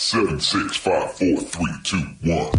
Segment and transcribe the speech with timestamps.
[0.00, 2.52] Seven, six, five, four, three, two, one.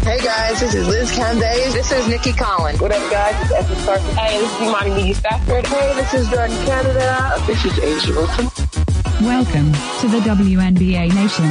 [0.00, 1.74] Hey guys, this is Liz Cambage.
[1.74, 2.80] This is Nikki Collins.
[2.80, 3.34] What up, guys?
[3.42, 4.14] It's Esther Sarkis.
[4.14, 5.66] Hey, this is Imani McGee-Stafford.
[5.66, 7.34] Hey, this is Jordan Canada.
[7.46, 9.26] This is A'ja Wilson.
[9.26, 11.44] Welcome to the WNBA Nation.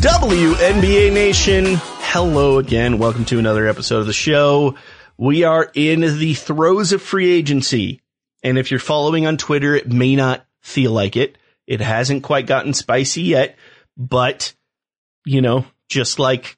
[0.00, 2.98] WNBA Nation, hello again.
[2.98, 4.76] Welcome to another episode of the show.
[5.18, 8.02] We are in the throes of free agency.
[8.44, 11.36] And if you're following on Twitter, it may not feel like it.
[11.66, 13.56] It hasn't quite gotten spicy yet,
[13.96, 14.54] but
[15.24, 16.56] you know, just like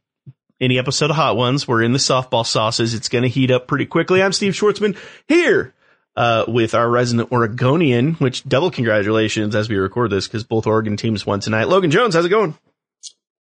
[0.60, 2.94] any episode of Hot Ones, we're in the softball sauces.
[2.94, 4.22] It's going to heat up pretty quickly.
[4.22, 5.74] I'm Steve Schwartzman here
[6.16, 10.96] uh, with our resident Oregonian, which double congratulations as we record this because both Oregon
[10.96, 11.68] teams won tonight.
[11.68, 12.56] Logan Jones, how's it going?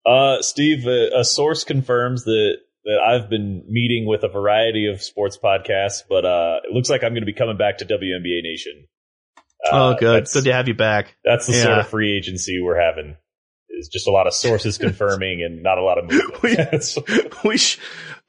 [0.05, 5.01] Uh, Steve, uh, a source confirms that that I've been meeting with a variety of
[5.01, 8.43] sports podcasts, but uh, it looks like I'm going to be coming back to WNBA
[8.43, 8.87] Nation.
[9.65, 10.27] Uh, oh, good.
[10.31, 11.15] Good to have you back.
[11.23, 11.63] That's the yeah.
[11.63, 13.17] sort of free agency we're having.
[13.69, 16.97] Is just a lot of sources confirming and not a lot of movement.
[17.43, 17.79] we, we, sh-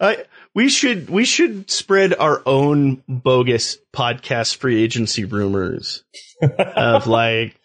[0.01, 6.05] I, we should we should spread our own bogus podcast free agency rumors
[6.43, 7.59] of like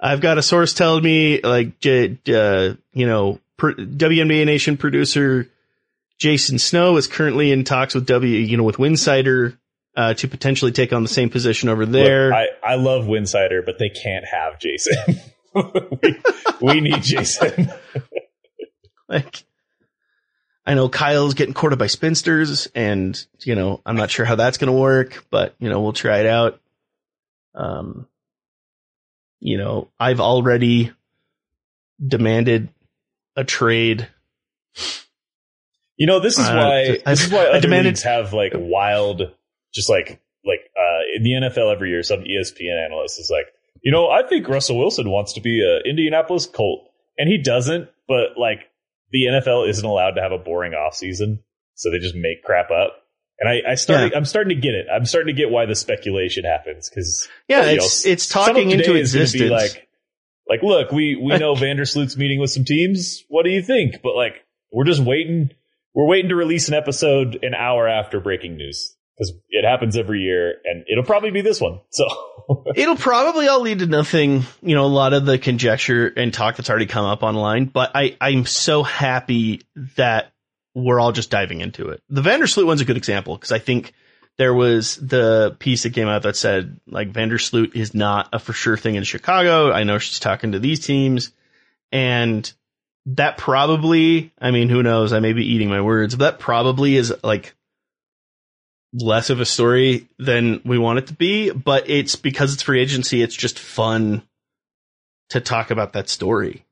[0.00, 5.50] I've got a source telling me like uh, you know WNBA Nation producer
[6.18, 9.56] Jason Snow is currently in talks with W, you know, with Winsidr
[9.98, 12.28] uh, to potentially take on the same position over there.
[12.28, 15.20] Look, I, I love Winsidr, but they can't have Jason.
[16.02, 16.20] we,
[16.60, 17.72] we, need Jason.
[19.08, 19.42] like,
[20.64, 24.56] I know Kyle's getting courted by spinsters, and you know, I'm not sure how that's
[24.56, 26.60] going to work, but you know, we'll try it out.
[27.56, 28.06] Um,
[29.40, 30.92] you know, I've already
[32.06, 32.68] demanded
[33.34, 34.06] a trade
[35.98, 39.32] you know, this is uh, why this is why other demanded, leagues have like wild,
[39.78, 43.46] just like like uh, in the NFL every year, some ESPN analyst is like,
[43.80, 47.88] you know, I think Russell Wilson wants to be a Indianapolis Colt, and he doesn't.
[48.08, 48.60] But like
[49.12, 52.70] the NFL isn't allowed to have a boring off season, so they just make crap
[52.72, 53.04] up.
[53.40, 54.18] And I, I started, yeah.
[54.18, 54.86] I'm starting to get it.
[54.92, 58.96] I'm starting to get why the speculation happens because yeah, it's know, it's talking into
[58.96, 59.40] existence.
[59.40, 59.88] Be like,
[60.48, 63.22] like, look, we we know Vandersloot's meeting with some teams.
[63.28, 64.02] What do you think?
[64.02, 65.50] But like, we're just waiting
[65.94, 70.20] we're waiting to release an episode an hour after breaking news because it happens every
[70.20, 71.80] year and it'll probably be this one.
[71.90, 72.06] So
[72.76, 76.56] it'll probably all lead to nothing, you know, a lot of the conjecture and talk
[76.56, 79.62] that's already come up online, but I, I'm so happy
[79.96, 80.32] that
[80.74, 82.02] we're all just diving into it.
[82.08, 83.92] The Vandersloot one's a good example because I think
[84.36, 88.52] there was the piece that came out that said like Vandersloot is not a for
[88.52, 89.72] sure thing in Chicago.
[89.72, 91.32] I know she's talking to these teams
[91.90, 92.50] and
[93.06, 95.12] that probably, I mean, who knows?
[95.12, 97.54] I may be eating my words, but that probably is like
[98.92, 101.50] less of a story than we want it to be.
[101.50, 103.22] But it's because it's free agency.
[103.22, 104.22] It's just fun
[105.30, 106.64] to talk about that story.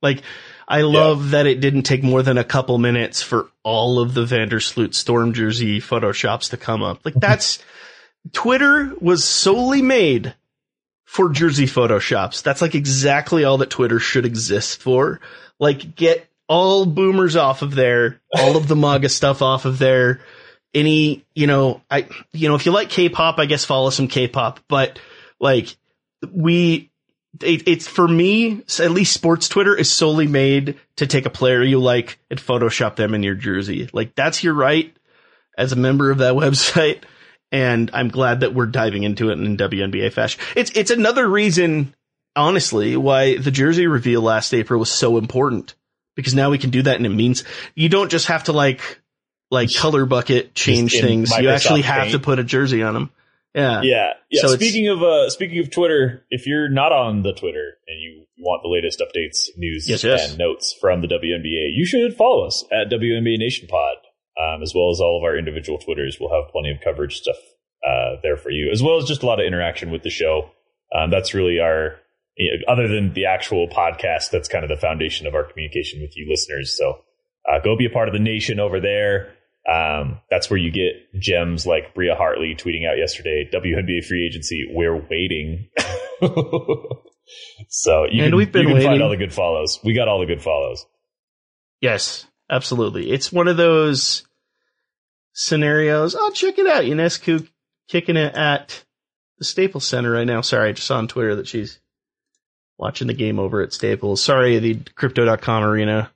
[0.00, 0.22] Like,
[0.66, 1.30] I love yeah.
[1.30, 5.32] that it didn't take more than a couple minutes for all of the Vandersloot Storm
[5.32, 7.04] jersey photoshops to come up.
[7.04, 7.62] Like, that's
[8.32, 10.34] Twitter was solely made
[11.12, 12.42] for jersey photoshops.
[12.42, 15.20] That's like exactly all that Twitter should exist for.
[15.58, 20.20] Like get all boomers off of there, all of the MAGA stuff off of there.
[20.74, 24.60] Any, you know, I, you know, if you like K-pop, I guess follow some K-pop,
[24.68, 24.98] but
[25.38, 25.76] like
[26.30, 26.90] we,
[27.40, 31.62] it, it's for me, at least sports Twitter is solely made to take a player
[31.62, 33.88] you like and Photoshop them in your jersey.
[33.92, 34.94] Like that's your right
[35.58, 37.02] as a member of that website.
[37.50, 40.40] And I'm glad that we're diving into it in WNBA fashion.
[40.56, 41.94] It's, it's another reason
[42.34, 45.74] honestly why the jersey reveal last April was so important
[46.16, 47.44] because now we can do that and it means
[47.74, 49.01] you don't just have to like
[49.52, 51.30] like color bucket change things.
[51.30, 52.12] Microsoft you actually have Paint.
[52.12, 53.10] to put a jersey on them.
[53.54, 53.82] Yeah.
[53.82, 54.12] Yeah.
[54.30, 54.40] Yeah.
[54.40, 58.24] So speaking of uh speaking of Twitter, if you're not on the Twitter and you
[58.38, 60.30] want the latest updates, news, yes, yes.
[60.30, 63.96] and notes from the WNBA, you should follow us at WNBA Nation Pod.
[64.40, 66.16] Um, as well as all of our individual Twitters.
[66.18, 67.36] We'll have plenty of coverage stuff
[67.86, 70.50] uh, there for you, as well as just a lot of interaction with the show.
[70.96, 71.96] Um, that's really our
[72.38, 76.00] you know, other than the actual podcast, that's kind of the foundation of our communication
[76.00, 76.74] with you listeners.
[76.74, 77.04] So
[77.46, 79.34] uh, go be a part of the nation over there.
[79.70, 84.66] Um, that's where you get gems like Bria Hartley tweeting out yesterday, WNBA free agency,
[84.70, 85.68] we're waiting.
[87.68, 89.78] so you and can, we've been you can find all the good follows.
[89.84, 90.84] We got all the good follows.
[91.80, 93.10] Yes, absolutely.
[93.10, 94.26] It's one of those
[95.32, 96.16] scenarios.
[96.18, 96.84] Oh, check it out.
[96.84, 97.46] UNESCO
[97.88, 98.84] kicking it at
[99.38, 100.40] the Staples Center right now.
[100.40, 101.80] Sorry, I just saw on Twitter that she's
[102.78, 104.22] watching the game over at Staples.
[104.22, 106.10] Sorry, the crypto.com arena.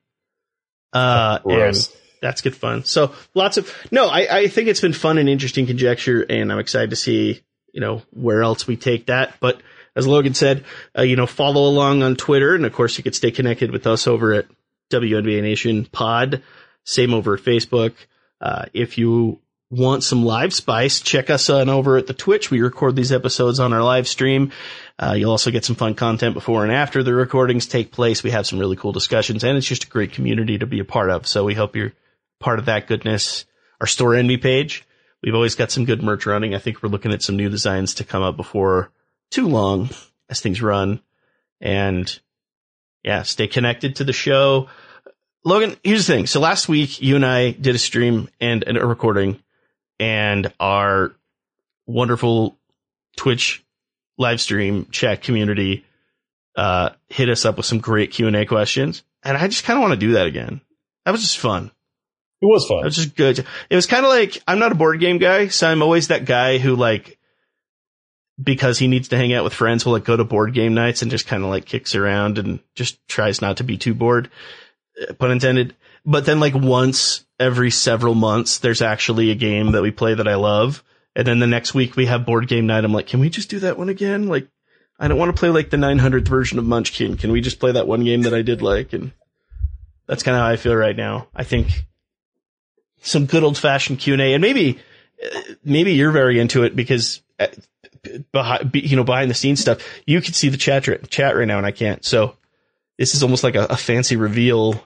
[0.92, 1.88] Uh, and
[2.26, 2.84] that's good fun.
[2.84, 6.58] So lots of, no, I, I think it's been fun and interesting conjecture and I'm
[6.58, 7.40] excited to see,
[7.73, 9.34] you know, where else we take that.
[9.40, 9.61] But,
[9.96, 10.64] as Logan said,
[10.96, 12.55] uh, you know, follow along on Twitter.
[12.55, 14.46] And of course, you could stay connected with us over at
[14.90, 16.43] WNBA Nation Pod.
[16.84, 17.94] Same over Facebook.
[18.40, 19.40] Uh, if you
[19.70, 22.50] want some live spice, check us on over at the Twitch.
[22.50, 24.52] We record these episodes on our live stream.
[24.99, 28.23] Uh, you'll also get some fun content before and after the recordings take place.
[28.23, 30.84] We have some really cool discussions and it's just a great community to be a
[30.84, 31.26] part of.
[31.26, 31.93] So we hope you're
[32.41, 33.44] part of that goodness.
[33.81, 34.87] Our Storenvy page.
[35.23, 36.55] We've always got some good merch running.
[36.55, 38.91] I think we're looking at some new designs to come up before
[39.31, 39.91] too long
[40.29, 41.00] as things run.
[41.61, 42.19] And
[43.03, 44.69] yeah, stay connected to the show.
[45.44, 46.27] Logan, here's the thing.
[46.27, 49.41] So last week, you and I did a stream and, and a recording,
[50.00, 51.15] and our
[51.87, 52.59] wonderful
[53.17, 53.65] Twitch
[54.19, 55.85] live stream chat community
[56.56, 59.79] uh, hit us up with some great Q and A questions, and I just kind
[59.79, 60.61] of want to do that again.
[61.05, 61.71] That was just fun.
[62.43, 62.81] It was fun.
[62.81, 63.38] It was just good.
[63.71, 66.25] It was kind of like I'm not a board game guy, so I'm always that
[66.25, 67.19] guy who like
[68.43, 71.03] because he needs to hang out with friends will like go to board game nights
[71.03, 74.31] and just kind of like kicks around and just tries not to be too bored,
[75.00, 75.75] uh, pun intended.
[76.05, 80.29] But then like once every several months, there's actually a game that we play that
[80.29, 80.85] I love.
[81.15, 82.85] And then the next week we have board game night.
[82.85, 84.29] I'm like, can we just do that one again?
[84.29, 84.49] Like,
[84.99, 87.17] I don't want to play like the 900th version of Munchkin.
[87.17, 88.93] Can we just play that one game that I did like?
[88.93, 89.12] And
[90.06, 91.29] that's kind of how I feel right now.
[91.35, 91.87] I think
[93.00, 94.78] some good old fashioned Q and A and maybe,
[95.25, 97.46] uh, maybe you're very into it because uh,
[98.32, 99.82] behind, you know, behind the scenes stuff.
[100.06, 102.04] You can see the chat chat right now, and I can't.
[102.04, 102.37] So
[102.98, 104.82] this is almost like a, a fancy reveal.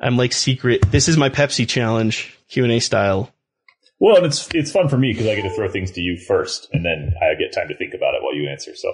[0.00, 0.82] I'm like secret.
[0.90, 3.32] This is my Pepsi challenge Q and A style.
[4.00, 6.16] Well, and it's it's fun for me because I get to throw things to you
[6.16, 8.74] first, and then I get time to think about it while you answer.
[8.74, 8.92] So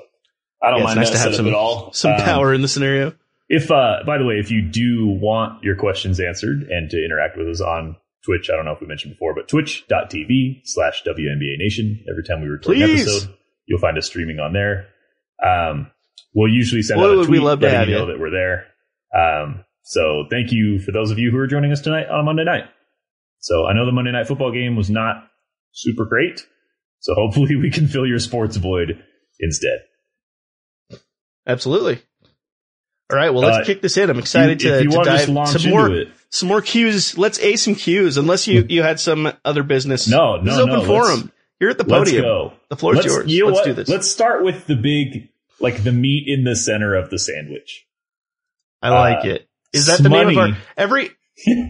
[0.62, 1.92] I don't yeah, mind nice that to have some, at all.
[1.92, 3.14] Some um, power in the scenario.
[3.48, 7.38] If, uh, by the way, if you do want your questions answered and to interact
[7.38, 8.50] with us on Twitch.
[8.50, 12.04] I don't know if we mentioned before, but twitch.tv slash WNBA Nation.
[12.10, 12.82] Every time we record Please.
[12.82, 13.34] an episode,
[13.66, 14.88] you'll find us streaming on there.
[15.42, 15.90] Um,
[16.34, 18.66] we'll usually send out a tweet we love to have you know that we're there.
[19.16, 22.44] Um, so thank you for those of you who are joining us tonight on Monday
[22.44, 22.64] night.
[23.38, 25.28] So I know the Monday night football game was not
[25.72, 26.46] super great.
[27.00, 29.02] So hopefully we can fill your sports void
[29.38, 29.78] instead.
[31.46, 32.02] Absolutely.
[33.10, 34.10] All right, well, let's uh, kick this in.
[34.10, 36.08] I'm excited you, to, to dive some more, it.
[36.28, 37.16] some more cues.
[37.16, 40.08] Let's a some cues, unless you, you had some other business.
[40.08, 41.32] No, no, this is open no, forum.
[41.58, 42.22] You're at the podium.
[42.22, 42.52] Let's go.
[42.68, 43.32] The floor is yours.
[43.32, 43.64] You know let's what?
[43.64, 43.88] do this.
[43.88, 47.86] Let's start with the big, like the meat in the center of the sandwich.
[48.82, 49.48] I like uh, it.
[49.72, 51.10] Is that the name of our every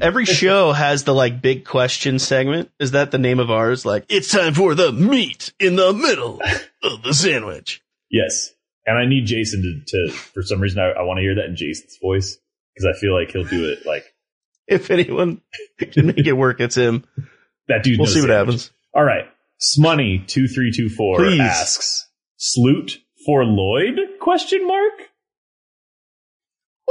[0.01, 2.71] every show has the like big question segment?
[2.79, 3.87] Is that the name of ours?
[3.87, 6.41] Like it's time for the meat in the middle
[6.83, 7.83] of the sandwich.
[8.11, 8.53] Yes.
[8.89, 11.45] And I need Jason to, to for some reason, I, I want to hear that
[11.45, 12.39] in Jason's voice
[12.75, 14.05] because I feel like he'll do it like.
[14.71, 15.41] If anyone
[15.79, 17.07] can make it work, it's him.
[17.69, 17.99] That dude.
[17.99, 18.71] We'll see what happens.
[18.95, 19.25] All right.
[19.59, 22.07] Smoney two three two four asks
[22.37, 24.19] Sloot for Loyd?
[24.21, 24.93] Question mark.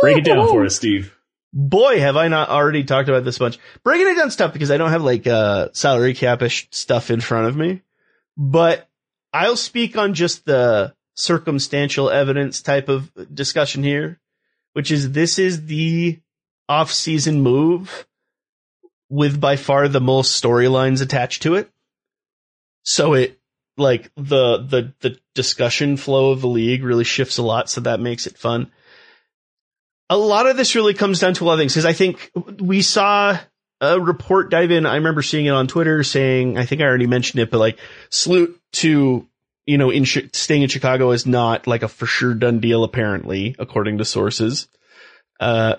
[0.01, 1.15] Break it down for us, Steve.
[1.53, 3.59] Boy, have I not already talked about this much.
[3.83, 7.47] Breaking it down stuff because I don't have like uh salary capish stuff in front
[7.47, 7.83] of me,
[8.35, 8.89] but
[9.31, 14.19] I'll speak on just the circumstantial evidence type of discussion here,
[14.74, 16.19] which is this is the
[16.69, 18.08] off-season move
[19.10, 21.69] with by far the most storylines attached to it.
[22.84, 23.40] So it
[23.78, 28.00] like the the the discussion flow of the league really shifts a lot, so that
[28.00, 28.72] makes it fun.
[30.09, 32.31] A lot of this really comes down to a lot of things because I think
[32.59, 33.38] we saw
[33.81, 34.86] a report dive in.
[34.86, 37.78] I remember seeing it on Twitter saying, I think I already mentioned it, but like
[38.09, 39.28] Sloot to
[39.68, 43.56] you know, in staying in Chicago is not like a for sure done deal, apparently,
[43.59, 44.69] according to sources.
[45.40, 45.76] Uh,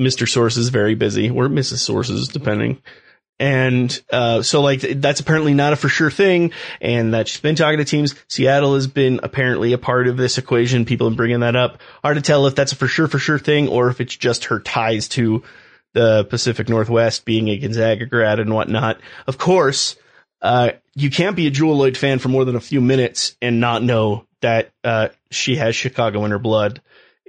[0.00, 0.26] Mr.
[0.26, 1.78] Source is very busy, or Mrs.
[1.78, 2.80] Sources, depending.
[3.40, 6.52] And, uh, so like, that's apparently not a for sure thing.
[6.80, 8.14] And that she's been talking to teams.
[8.28, 10.84] Seattle has been apparently a part of this equation.
[10.84, 11.80] People have bringing that up.
[12.02, 14.46] Hard to tell if that's a for sure, for sure thing, or if it's just
[14.46, 15.42] her ties to
[15.92, 19.00] the Pacific Northwest being a Gonzaga grad and whatnot.
[19.26, 19.96] Of course,
[20.40, 23.60] uh, you can't be a Jewell Loyd fan for more than a few minutes and
[23.60, 26.80] not know that uh, she has Chicago in her blood.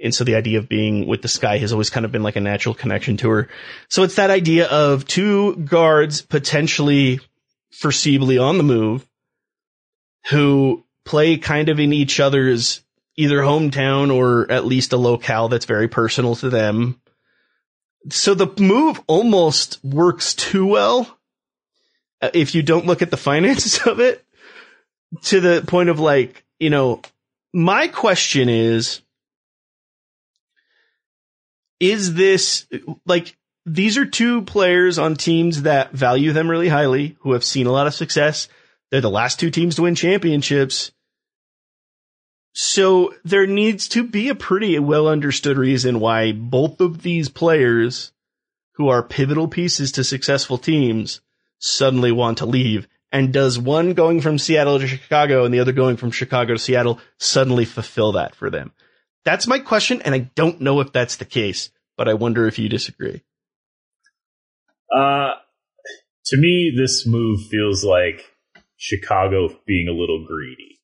[0.02, 2.36] And so the idea of being with the sky has always kind of been like
[2.36, 3.48] a natural connection to her.
[3.88, 7.20] So it's that idea of two guards potentially
[7.72, 9.06] foreseeably on the move
[10.28, 12.82] who play kind of in each other's
[13.16, 17.00] either hometown or at least a locale that's very personal to them.
[18.10, 21.15] So the move almost works too well
[22.26, 24.24] Uh, if you don't look at the finances of it
[25.22, 27.00] to the point of like, you know,
[27.52, 29.00] my question is,
[31.78, 32.66] is this
[33.04, 37.66] like, these are two players on teams that value them really highly, who have seen
[37.66, 38.48] a lot of success.
[38.90, 40.92] They're the last two teams to win championships.
[42.54, 48.12] So there needs to be a pretty well understood reason why both of these players
[48.74, 51.20] who are pivotal pieces to successful teams
[51.58, 52.88] suddenly want to leave.
[53.12, 56.58] And does one going from Seattle to Chicago and the other going from Chicago to
[56.58, 58.72] Seattle suddenly fulfill that for them?
[59.24, 62.58] That's my question, and I don't know if that's the case, but I wonder if
[62.58, 63.22] you disagree.
[64.94, 65.32] Uh,
[66.26, 68.24] to me, this move feels like
[68.76, 70.80] Chicago being a little greedy.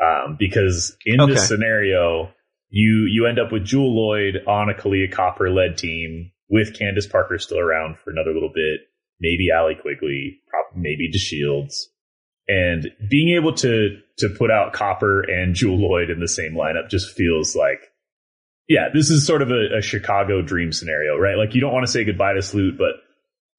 [0.00, 1.32] Um, because in okay.
[1.32, 2.32] this scenario,
[2.70, 7.06] you you end up with Jewell Loyd on a Kahleah Copper led team with Candace
[7.06, 8.80] Parker still around for another little bit,
[9.22, 10.40] maybe Allie Quigley,
[10.74, 11.84] maybe DeShields,
[12.48, 16.90] and being able to to put out Copper and Jewell Loyd in the same lineup
[16.90, 17.80] just feels like,
[18.68, 21.38] yeah, this is sort of a, a Chicago dream scenario, right?
[21.38, 22.96] Like you don't want to say goodbye to Sloot, but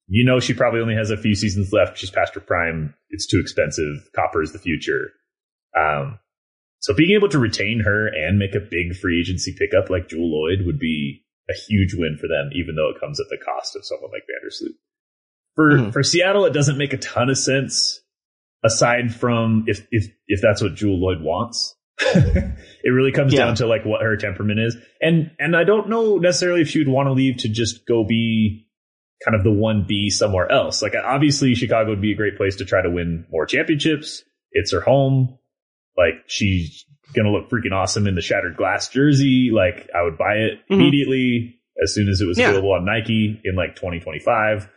[0.06, 1.98] you know she probably only has a few seasons left.
[1.98, 2.94] She's past her prime.
[3.08, 4.08] It's too expensive.
[4.14, 5.12] Copper is the future.
[5.76, 6.18] Um,
[6.78, 10.30] so being able to retain her and make a big free agency pickup like Jewell
[10.30, 13.74] Loyd would be a huge win for them, even though it comes at the cost
[13.74, 14.76] of someone like Vandersloot.
[15.54, 15.90] For mm-hmm.
[15.90, 18.00] for Seattle, it doesn't make a ton of sense.
[18.64, 23.44] Aside from if if if that's what Jewell Loyd wants, it really comes yeah.
[23.44, 26.78] down to like what her temperament is, and and I don't know necessarily if she
[26.78, 28.66] would want to leave to just go be
[29.24, 30.82] kind of the one B somewhere else.
[30.82, 34.24] Like obviously Chicago would be a great place to try to win more championships.
[34.52, 35.38] It's her home.
[35.96, 36.84] Like she's
[37.14, 39.50] gonna look freaking awesome in the shattered glass jersey.
[39.52, 40.74] Like I would buy it mm-hmm.
[40.74, 42.48] immediately as soon as it was yeah.
[42.48, 44.68] available on Nike in like 2025.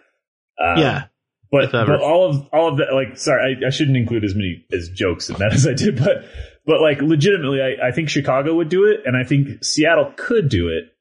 [0.64, 1.04] Um, yeah.
[1.50, 4.66] But, but all of all of that like sorry I, I, shouldn't include as many
[4.74, 6.26] as jokes in that as I did but
[6.66, 10.50] but like legitimately I, I think Chicago would do it and I think Seattle could
[10.50, 10.92] do it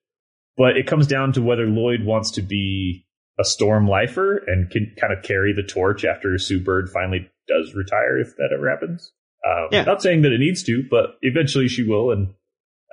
[0.57, 3.07] but it comes down to whether Loyd wants to be
[3.39, 7.75] a storm lifer and can kind of carry the torch after Sue Bird finally does
[7.75, 9.13] retire, if that ever happens.
[9.47, 9.85] Um, yeah.
[9.85, 12.11] Not saying that it needs to, but eventually she will.
[12.11, 12.35] And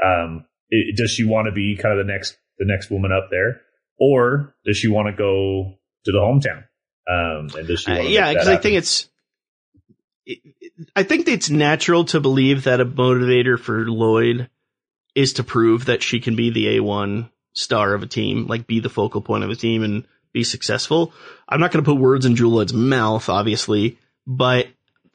[0.04, 3.30] um, it, does she want to be kind of the next the next woman up
[3.32, 3.62] there,
[3.98, 6.66] or does she want to go to the hometown?
[7.08, 7.92] Um, and does she?
[7.92, 9.10] Uh, yeah, because I think it's.
[10.96, 14.50] I think it's natural to believe that a motivator for Loyd
[15.16, 18.80] is to prove that she can be the A1 star of a team, like be
[18.80, 21.14] the focal point of a team and be successful.
[21.48, 24.68] I'm not going to put words in Loyd's mouth, obviously, but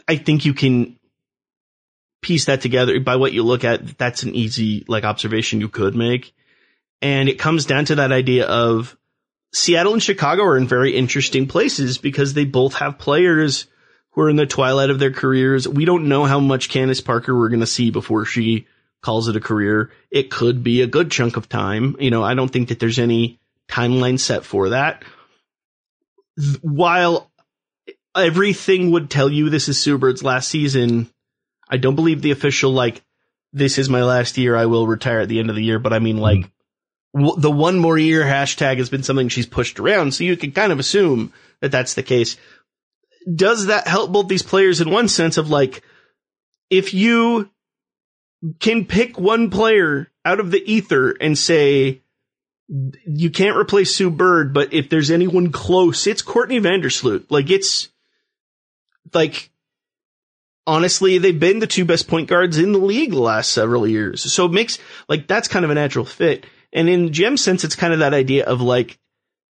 [0.07, 0.99] I think you can
[2.21, 3.99] piece that together by what you look at.
[3.99, 6.35] That's an easy like observation you could make.
[7.03, 8.97] And it comes down to that idea of
[9.53, 13.67] Seattle and Chicago are in very interesting places because they both have players
[14.11, 15.67] who are in the twilight of their careers.
[15.67, 18.67] We don't know how much Candace Parker we're going to see before she
[19.01, 19.91] calls it a career.
[20.11, 21.97] It could be a good chunk of time.
[21.99, 25.03] You know, I don't think that there's any timeline set for that.
[26.61, 27.31] While
[28.15, 31.09] everything would tell you this is Sue Bird's last season,
[31.71, 33.03] I don't believe the official like
[33.53, 34.57] this is my last year.
[34.57, 35.79] I will retire at the end of the year.
[35.79, 36.51] But I mean, like.
[37.15, 40.73] The one more year hashtag has been something she's pushed around, so you can kind
[40.73, 42.37] of assume that that's the case.
[43.33, 45.83] Does that help both these players in one sense of like
[46.71, 47.51] if you
[48.61, 52.03] can pick one player out of the ether and say
[53.07, 57.27] you can't replace Sue Bird, but if there's anyone close, it's Courtney Vandersloot.
[57.31, 57.89] Like it's
[59.15, 59.51] like
[60.67, 64.31] honestly, they've been the two best point guards in the league the last several years.
[64.31, 66.45] So it makes like that's kind of a natural fit.
[66.73, 68.99] And in Jem's sense, it's kind of that idea of like,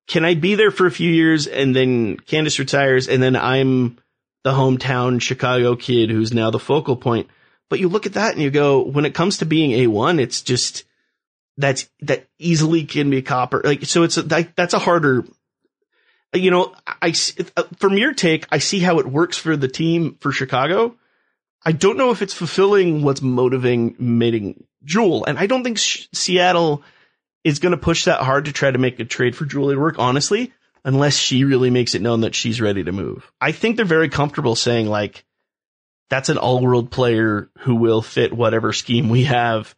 [0.06, 3.98] can I be there for a few years and then Candace retires and then I'm
[4.44, 7.28] the hometown Chicago kid who's now the focal point.
[7.68, 10.42] But you look at that and you go, when it comes to being A1, it's
[10.42, 10.84] just,
[11.58, 13.60] that's that easily can be copper.
[13.62, 15.24] Like so, it's that's a harder.
[16.32, 17.12] You know, I
[17.78, 20.94] from your take, I see how it works for the team for Chicago.
[21.64, 26.84] I don't know if it's fulfilling what's motivating Jewell, and I don't think Seattle
[27.44, 29.96] is going to push that hard to try to make a trade for to work.
[29.98, 30.52] Honestly,
[30.84, 33.30] unless she really makes it known that she's ready to move.
[33.40, 35.24] I think they're very comfortable saying like,
[36.10, 39.74] that's an all-world player who will fit whatever scheme we have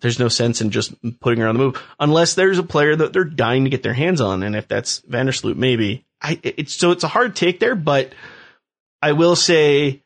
[0.00, 3.12] there's no sense in just putting her on the move unless there's a player that
[3.12, 4.42] they're dying to get their hands on.
[4.42, 8.12] And if that's Vandersloot, maybe I, it's so it's a hard take there, but
[9.02, 10.02] I will say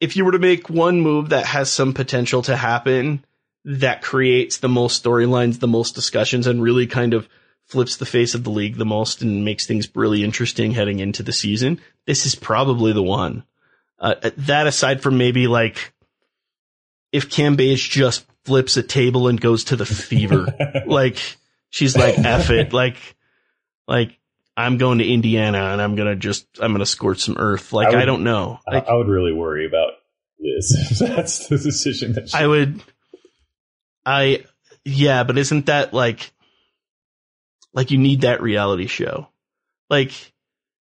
[0.00, 3.24] if you were to make one move that has some potential to happen
[3.66, 7.28] that creates the most storylines, the most discussions and really kind of
[7.64, 11.24] flips the face of the league the most and makes things really interesting heading into
[11.24, 13.44] the season, this is probably the one.
[13.98, 15.92] Uh, that aside from maybe like
[17.10, 20.54] if Cambage just flips a table and goes to the fever.
[20.86, 21.18] like
[21.70, 22.72] she's like, F it.
[22.72, 22.96] Like,
[23.88, 24.16] like
[24.56, 27.72] I'm going to Indiana and I'm going to just, I'm going to scorch some earth.
[27.72, 28.60] Like, I, would, I don't know.
[28.70, 29.94] Like, I would really worry about
[30.38, 30.98] this.
[31.00, 32.80] that's the decision that I would.
[34.06, 34.44] I
[34.84, 36.32] yeah, but isn't that like
[37.74, 39.28] like you need that reality show?
[39.90, 40.32] Like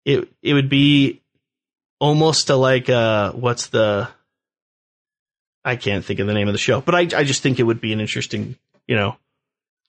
[0.04, 1.20] it it would be
[1.98, 4.08] almost a like uh what's the
[5.64, 7.64] I can't think of the name of the show, but I I just think it
[7.64, 9.16] would be an interesting, you know,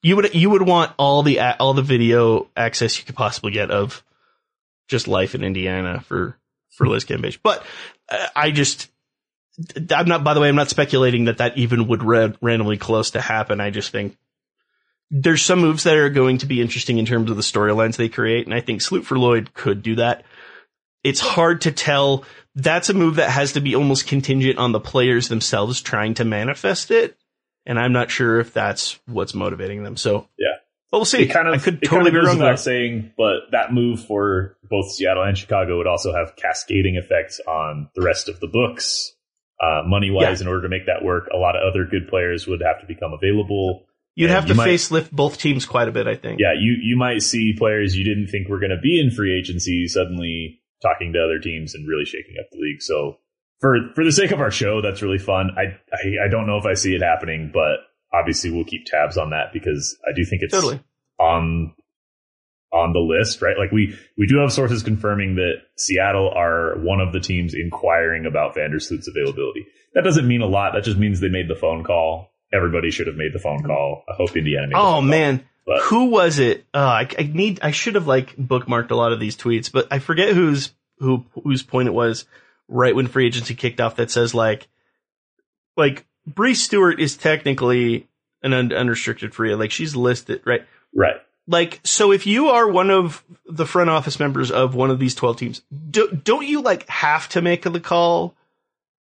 [0.02, 3.70] you would you would want all the all the video access you could possibly get
[3.70, 4.04] of
[4.88, 6.36] just life in Indiana for
[6.70, 7.38] for Liz Cambage.
[7.42, 7.64] But
[8.10, 8.90] uh, I just
[9.94, 10.24] I'm not.
[10.24, 13.60] By the way, I'm not speculating that that even would ra- randomly close to happen.
[13.60, 14.16] I just think
[15.10, 18.08] there's some moves that are going to be interesting in terms of the storylines they
[18.08, 20.24] create, and I think Sloot for Loyd could do that.
[21.04, 22.24] It's hard to tell.
[22.54, 26.24] That's a move that has to be almost contingent on the players themselves trying to
[26.24, 27.18] manifest it,
[27.66, 29.98] and I'm not sure if that's what's motivating them.
[29.98, 30.56] So yeah,
[30.90, 31.22] but we'll see.
[31.22, 34.04] It kind of, I could totally kind of be wrong without saying, but that move
[34.04, 38.46] for both Seattle and Chicago would also have cascading effects on the rest of the
[38.46, 39.12] books.
[39.62, 40.44] Uh, money wise, Yeah.
[40.44, 42.86] in order to make that work, a lot of other good players would have to
[42.86, 43.86] become available.
[44.16, 46.40] You'd have you to might- facelift both teams quite a bit, I think.
[46.40, 49.38] Yeah, you you might see players you didn't think were going to be in free
[49.38, 52.82] agency suddenly talking to other teams and really shaking up the league.
[52.82, 53.18] So
[53.60, 55.50] for for the sake of our show, that's really fun.
[55.56, 57.76] I I, I don't know if I see it happening, but
[58.12, 60.80] obviously we'll keep tabs on that because I do think it's Totally.
[61.20, 61.72] on
[62.72, 63.56] on the list, right?
[63.58, 68.26] Like we we do have sources confirming that Seattle are one of the teams inquiring
[68.26, 69.66] about Vandersloot's availability.
[69.94, 70.72] That doesn't mean a lot.
[70.72, 72.30] That just means they made the phone call.
[72.52, 74.04] Everybody should have made the phone call.
[74.08, 74.76] I hope Indiana made.
[74.76, 76.64] Oh man, But- who was it?
[76.72, 77.60] Uh, I, I need.
[77.62, 81.26] I should have like bookmarked a lot of these tweets, but I forget whose who
[81.44, 82.24] whose point it was.
[82.68, 84.66] Right when free agency kicked off, that says like,
[85.76, 88.08] like Bree Stewart is technically
[88.42, 89.54] an un- unrestricted free.
[89.54, 90.62] Like she's listed, right?
[90.94, 91.16] right.
[91.48, 95.14] Like so, if you are one of the front office members of one of these
[95.14, 98.34] twelve teams, do, don't you like have to make the call?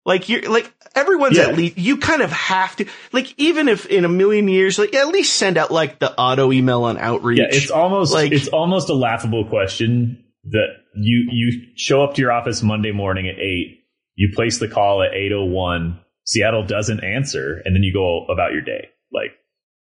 [0.07, 1.49] Like you're like everyone's Yeah.
[1.49, 4.95] at least you kind of have to like even if in a million years like
[4.95, 7.40] at least send out like the auto email on outreach.
[7.40, 12.22] Yeah, it's almost Like- it's almost a laughable question that you you show up to
[12.22, 13.81] your office Monday morning at eight,
[14.14, 18.24] you place the call at eight oh one, Seattle doesn't answer, and then you go
[18.33, 18.88] about your day.
[19.12, 19.33] Like,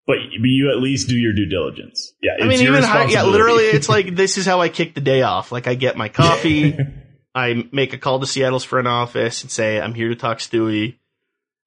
[0.07, 2.12] but but you at least do your due diligence.
[2.23, 4.95] Yeah, I mean, your even high, yeah, literally, it's like this is how I kick
[4.95, 5.51] the day off.
[5.53, 6.77] Like I get my coffee,
[7.35, 10.97] I make a call to Seattle's front office and say I'm here to talk Stewie,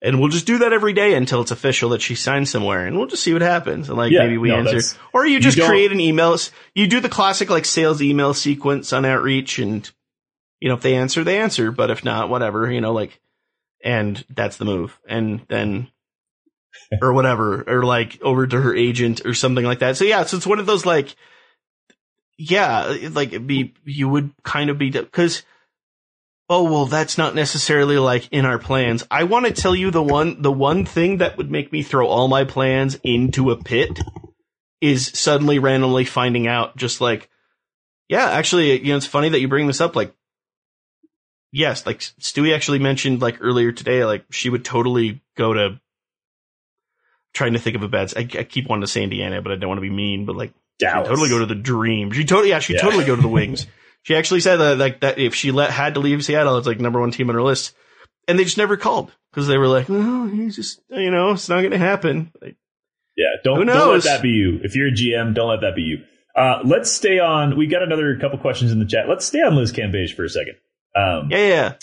[0.01, 2.97] and we'll just do that every day until it's official that she signed somewhere, and
[2.97, 3.89] we'll just see what happens.
[3.89, 6.37] And like Yeah, maybe we no, answer, or you just don't- create an email.
[6.75, 9.89] You do the classic like sales email sequence on outreach, and
[10.59, 12.71] you know if they answer, they answer, but if not, whatever.
[12.71, 13.19] You know, like,
[13.83, 15.87] and that's the move, and then.
[17.01, 19.97] or whatever, or like over to her agent or something like that.
[19.97, 21.15] So yeah, so it's one of those like,
[22.37, 25.43] yeah, like be you would kind of be because
[26.49, 29.03] oh well that's not necessarily like in our plans.
[29.09, 32.07] I want to tell you the one the one thing that would make me throw
[32.07, 33.99] all my plans into a pit
[34.79, 37.29] is suddenly randomly finding out just like
[38.07, 40.13] yeah, actually you know it's funny that you bring this up like
[41.51, 45.79] yes, like Stewie actually mentioned like earlier today like she would totally go to
[47.37, 49.55] trying to think of a bad I, I keep wanting to say Indiana but I
[49.55, 50.53] don't want to be mean but like
[51.03, 52.11] totally go to the dream.
[52.11, 52.81] She totally, yeah, she Yeah.
[52.81, 53.65] totally go to the wings.
[54.03, 56.79] She actually said that, like, that if she let, had to leave Seattle, it's like
[56.79, 57.75] number one team on her list.
[58.25, 61.49] And they just never called because they were like, well, he's just, you know, it's
[61.49, 62.31] not going to happen.
[62.41, 62.55] Like,
[63.17, 64.59] Yeah, don't don't let that be you.
[64.63, 65.97] If you're a GM, don't let that be you.
[66.33, 67.57] Uh, let's stay on.
[67.57, 69.09] We got another couple questions in the chat.
[69.09, 70.55] Let's stay on Liz Cambage for a second.
[70.95, 71.73] Um, yeah, yeah.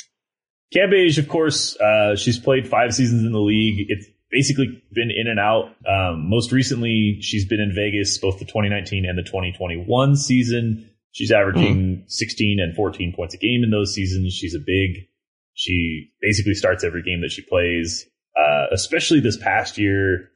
[0.75, 3.87] Cambage, of course, uh, she's played five seasons in the league.
[3.91, 5.71] It's basically been in and out.
[5.87, 10.91] Um, most recently, she's been in Vegas both the 2019 and the 2021 season.
[11.13, 14.35] She's averaging 16 and 14 points a game in those seasons.
[14.35, 15.07] She's a big.
[15.55, 18.05] She basically starts every game that she plays.
[18.37, 20.31] Uh, especially this past year,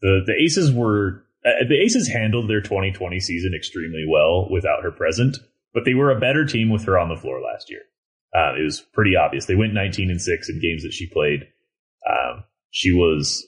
[0.00, 4.92] the the Aces were uh, the Aces handled their 2020 season extremely well without her
[4.92, 5.38] present,
[5.74, 7.82] but they were a better team with her on the floor last year.
[8.32, 9.46] Uh, it was pretty obvious.
[9.46, 11.48] They went 19 and six in games that she played.
[12.08, 13.46] Um, she was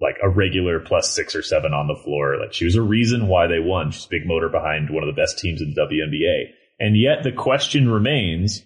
[0.00, 2.38] like a regular plus six or seven on the floor.
[2.38, 3.90] Like she was a reason why they won.
[3.90, 6.50] She's big motor behind one of the best teams in the WNBA.
[6.80, 8.62] And yet the question remains,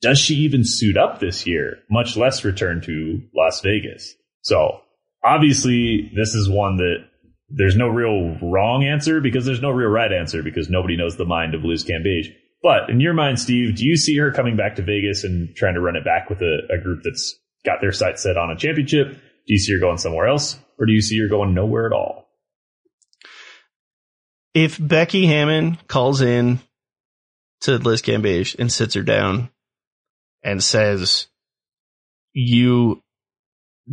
[0.00, 4.14] does she even suit up this year, much less return to Las Vegas?
[4.42, 4.80] So
[5.24, 6.98] obviously this is one that
[7.48, 11.24] there's no real wrong answer because there's no real right answer because nobody knows the
[11.24, 12.32] mind of Liz Cambage.
[12.62, 15.74] But in your mind, Steve, do you see her coming back to Vegas and trying
[15.74, 18.56] to run it back with a, a group that's got their sights set on a
[18.56, 19.12] championship?
[19.12, 21.92] Do you see her going somewhere else, or do you see her going nowhere at
[21.92, 22.28] all?
[24.54, 26.60] If Becky Hammon calls in
[27.62, 29.50] to Liz Cambage and sits her down
[30.42, 31.26] and says,
[32.32, 33.02] you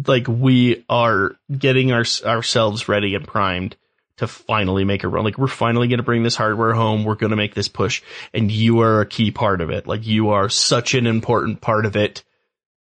[0.08, 3.76] like we are getting our, ourselves ready and primed
[4.18, 5.24] to finally make a run.
[5.24, 7.04] Like we're finally going to bring this hardware home.
[7.04, 8.02] We're going to make this push
[8.34, 9.88] and you are a key part of it.
[9.88, 12.24] Like you are such an important part of it.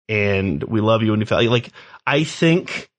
[0.09, 1.71] And we love you and you feel like,
[2.07, 2.91] I think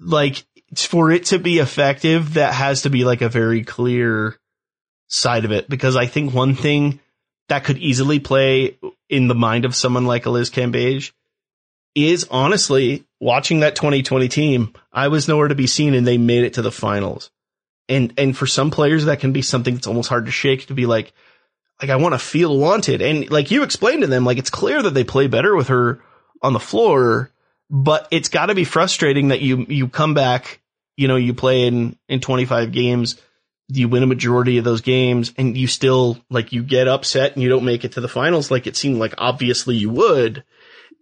[0.00, 0.44] like
[0.76, 4.38] for it to be effective, that has to be like a very clear
[5.08, 7.00] side of it because I think one thing
[7.48, 8.78] that could easily play
[9.08, 11.12] in the mind of someone like Liz Cambage
[11.94, 14.72] is honestly watching that 2020 team.
[14.92, 17.30] I was nowhere to be seen and they made it to the finals.
[17.88, 20.74] And, and for some players, that can be something that's almost hard to shake to
[20.74, 21.12] be like,
[21.80, 23.02] like, I want to feel wanted.
[23.02, 26.02] And like you explained to them, like it's clear that they play better with her
[26.42, 27.30] on the floor,
[27.70, 30.60] but it's got to be frustrating that you, you come back,
[30.96, 33.20] you know, you play in, in 25 games
[33.68, 37.42] you win a majority of those games and you still like you get upset and
[37.42, 40.44] you don't make it to the finals like it seemed like obviously you would.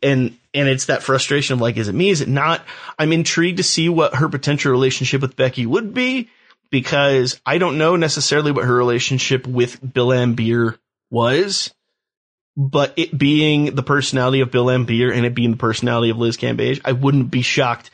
[0.03, 2.11] And and it's that frustration of like is it me?
[2.11, 2.65] Is it not?
[2.99, 6.29] I'm intrigued to see what her potential relationship with becky would be
[6.73, 10.77] because i don't know necessarily what her relationship with bill laimbeer
[11.09, 11.73] was
[12.57, 16.37] but it being the personality of bill laimbeer and it being the personality of liz
[16.37, 17.91] cambage i wouldn't be shocked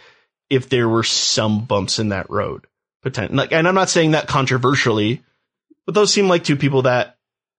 [0.49, 2.67] if there were some bumps in that road
[3.03, 3.37] potential.
[3.37, 5.23] Like, and I'm not saying that controversially,
[5.87, 7.17] but those seem like two people that,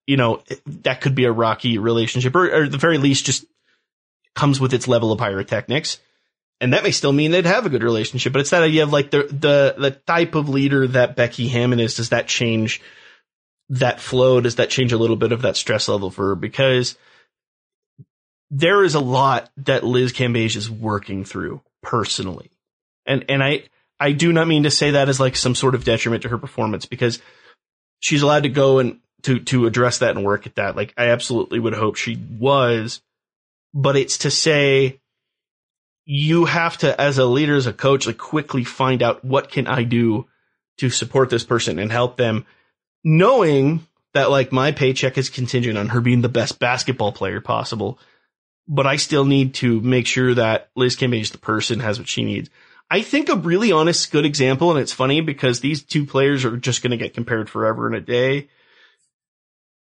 [0.08, 0.42] you know,
[0.84, 3.46] that could be a rocky relationship or, or at the very least just
[4.36, 6.00] comes with its level of pyrotechnics.
[6.62, 8.92] And that may still mean they'd have a good relationship, but it's that idea of
[8.92, 11.96] like the, the, the type of leader that Becky Hammon is.
[11.96, 12.82] Does that change
[13.70, 14.42] that flow?
[14.42, 16.36] Does that change a little bit of that stress level for her?
[16.36, 16.98] Because
[18.52, 22.52] there is a lot that Liz Cambage is working through personally.
[23.06, 23.64] And, and I,
[24.00, 26.38] I do not mean to say that as like some sort of detriment to her
[26.38, 27.22] performance because
[28.00, 30.76] she's allowed to go and to to address that and work at that.
[30.76, 33.02] Like I absolutely would hope she was,
[33.74, 34.99] but it's to say
[36.12, 39.68] you have to as a leader as a coach like quickly find out what can
[39.68, 40.26] I do
[40.80, 42.48] to support this person and help them
[43.04, 48.00] knowing that like my paycheck is contingent on her being the best basketball player possible,
[48.68, 52.24] but I still need to make sure that Liz Cambage the person has what she
[52.24, 52.50] needs.
[52.90, 56.58] I think a really honest, good example, and it's funny because these two players are
[56.58, 58.50] just going to get compared forever in a day.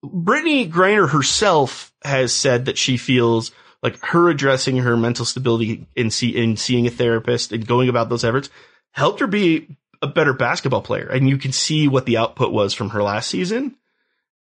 [0.04, 3.52] Brittney Griner herself has said that she feels
[3.86, 8.08] like her addressing her mental stability in, see, in seeing a therapist and going about
[8.08, 8.50] those efforts
[8.92, 11.08] helped her be a better basketball player.
[11.08, 13.76] And you can see what the output was from her last season.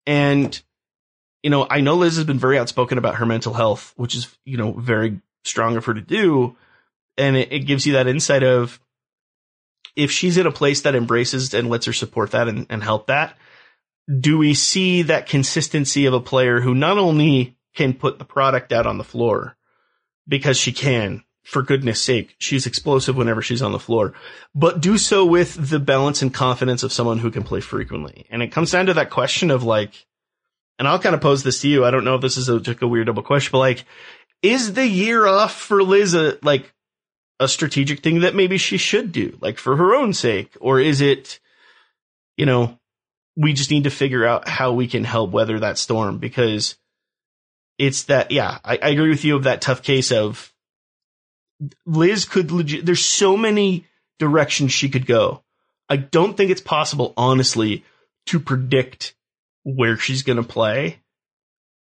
[0.05, 0.59] And,
[1.43, 4.33] you know, I know Liz has been very outspoken about her mental health, which is,
[4.45, 6.55] you know, very strong of her to do
[7.17, 8.79] and it, it gives you that insight of
[9.95, 13.07] if she's in a place that embraces and lets her support that and, and help
[13.07, 13.37] that,
[14.19, 18.71] do we see that consistency of a player who not only can put the product
[18.71, 19.55] out on the floor
[20.27, 24.13] because she can, for goodness sake, she's explosive whenever she's on the floor,
[24.53, 28.25] but do so with the balance and confidence of someone who can play frequently.
[28.29, 30.05] And it comes down to that question of like,
[30.77, 31.85] and I'll kind of pose this to you.
[31.85, 33.85] I don't know if this is a, like a weird double question, but like,
[34.41, 36.73] is the year off for Liz a, like
[37.39, 40.55] a strategic thing that maybe she should do, like for her own sake?
[40.59, 41.39] Or is it,
[42.37, 42.79] you know,
[43.35, 46.77] we just need to figure out how we can help weather that storm because
[47.81, 50.53] it's that, yeah, I, I agree with you of that tough case of
[51.87, 53.87] Liz could legit, there's so many
[54.19, 55.41] directions she could go.
[55.89, 57.83] I don't think it's possible, honestly,
[58.27, 59.15] to predict
[59.63, 60.99] where she's going to play.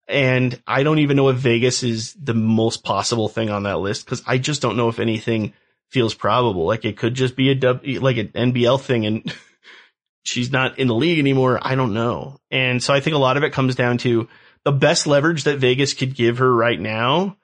[0.07, 4.05] And I don't even know if Vegas is the most possible thing on that list
[4.05, 5.53] because I just don't know if anything
[5.89, 6.67] feels probable.
[6.67, 9.35] Like it could just be a w, like an NBL thing and
[10.23, 11.57] she's not in the league anymore.
[11.59, 12.37] I don't know.
[12.51, 14.29] And so I think a lot of it comes down to
[14.63, 17.37] the best leverage that Vegas could give her right now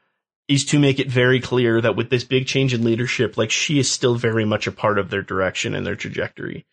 [0.48, 3.80] is to make it very clear that with this big change in leadership, like she
[3.80, 6.66] is still very much a part of their direction and their trajectory.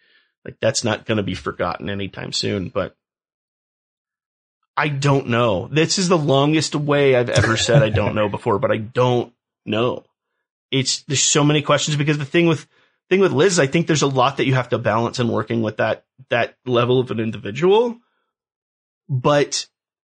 [0.45, 2.97] Like that's not going to be forgotten anytime soon, but
[4.77, 5.69] I don't know.
[5.69, 9.33] This is the longest way I've ever said I don't know before, but I don't
[9.65, 10.05] know.
[10.71, 12.67] It's there's so many questions because the thing with
[13.09, 15.63] thing with Liz, I think there's a lot that you have to balance in working
[15.63, 17.99] with that that level of an individual.
[19.09, 19.67] But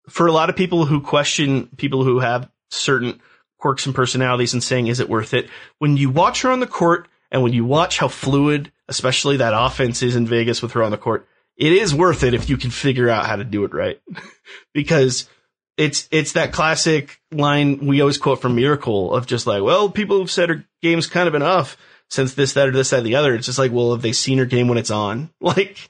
[0.09, 3.21] for a lot of people who question people who have certain
[3.59, 5.49] quirks and personalities and saying, is it worth it?
[5.79, 9.55] When you watch her on the court and when you watch how fluid, especially that
[9.57, 12.57] offense is in Vegas with her on the court, it is worth it if you
[12.57, 14.01] can figure out how to do it right.
[14.75, 15.29] because
[15.77, 20.21] it's it's that classic line we always quote from Miracle of just like, well, people
[20.21, 21.77] have said her game's kind of been off
[22.11, 23.35] since this, that, or this, that, the other.
[23.35, 25.31] It's just like, well, have they seen her game when it's on?
[25.41, 25.89] Like,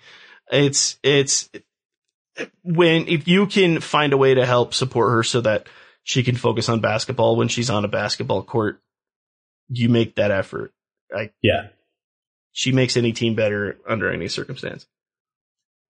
[0.50, 1.50] it's it's
[2.62, 5.68] when if you can find a way to help support her so that
[6.02, 8.80] she can focus on basketball when she's on a basketball court,
[9.68, 10.72] you make that effort.
[11.14, 11.68] I, yeah.
[12.52, 14.86] She makes any team better under any circumstance.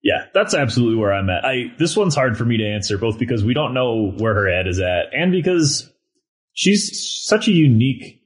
[0.02, 1.44] Yeah, that's absolutely where I'm at.
[1.44, 4.50] I this one's hard for me to answer both because we don't know where her
[4.50, 5.90] head is at and because
[6.52, 8.22] she's such a unique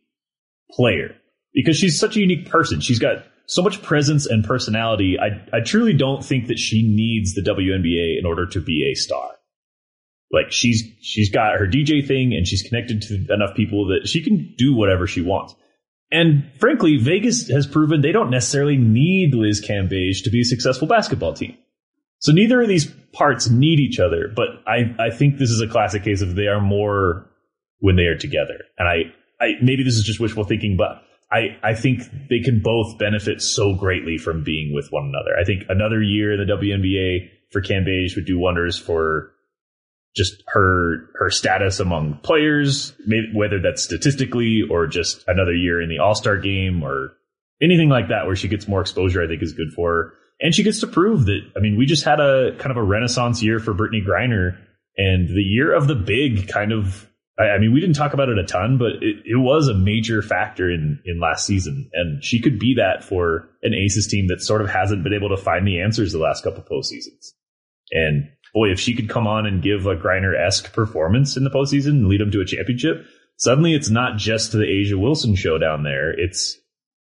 [0.72, 1.14] player.
[1.54, 2.80] Because she's such a unique person.
[2.80, 5.16] She's got so much presence and personality.
[5.18, 8.94] I I truly don't think that she needs the WNBA in order to be a
[8.94, 9.30] star.
[10.30, 14.22] Like she's she's got her DJ thing and she's connected to enough people that she
[14.22, 15.54] can do whatever she wants.
[16.10, 20.86] And frankly, Vegas has proven they don't necessarily need Liz Cambage to be a successful
[20.88, 21.56] basketball team.
[22.20, 25.68] So neither of these parts need each other, but I, I think this is a
[25.68, 27.30] classic case of they are more
[27.78, 28.64] when they are together.
[28.78, 32.60] And I, I maybe this is just wishful thinking, but I, I think they can
[32.62, 35.38] both benefit so greatly from being with one another.
[35.38, 39.32] I think another year in the WNBA for Cambage would do wonders for
[40.16, 42.94] just her her status among players,
[43.34, 47.12] whether that's statistically or just another year in the All Star game or
[47.62, 49.22] anything like that, where she gets more exposure.
[49.22, 51.40] I think is good for her, and she gets to prove that.
[51.56, 54.58] I mean, we just had a kind of a renaissance year for Brittney Griner,
[54.96, 57.04] and the year of the big kind of.
[57.38, 59.74] I, I mean, we didn't talk about it a ton, but it, it was a
[59.74, 64.28] major factor in in last season, and she could be that for an Aces team
[64.28, 67.32] that sort of hasn't been able to find the answers the last couple of postseasons.
[67.90, 71.50] And boy, if she could come on and give a Griner esque performance in the
[71.50, 75.58] postseason and lead them to a championship, suddenly it's not just the A'ja Wilson show
[75.58, 76.10] down there.
[76.10, 76.58] It's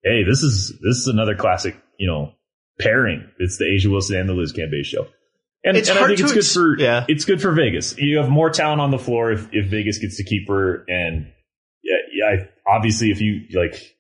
[0.05, 2.33] hey, this is this is another classic, you know,
[2.81, 3.29] pairing.
[3.39, 5.07] It's the A'ja Wilson and the Liz Cambage show.
[5.69, 7.05] And, and I think it's good ex- for yeah.
[7.09, 7.97] it's good for Vegas.
[7.99, 10.85] You have more talent on the floor if, if Vegas gets to keep her.
[10.89, 11.33] And
[11.83, 13.97] yeah, yeah, obviously if you like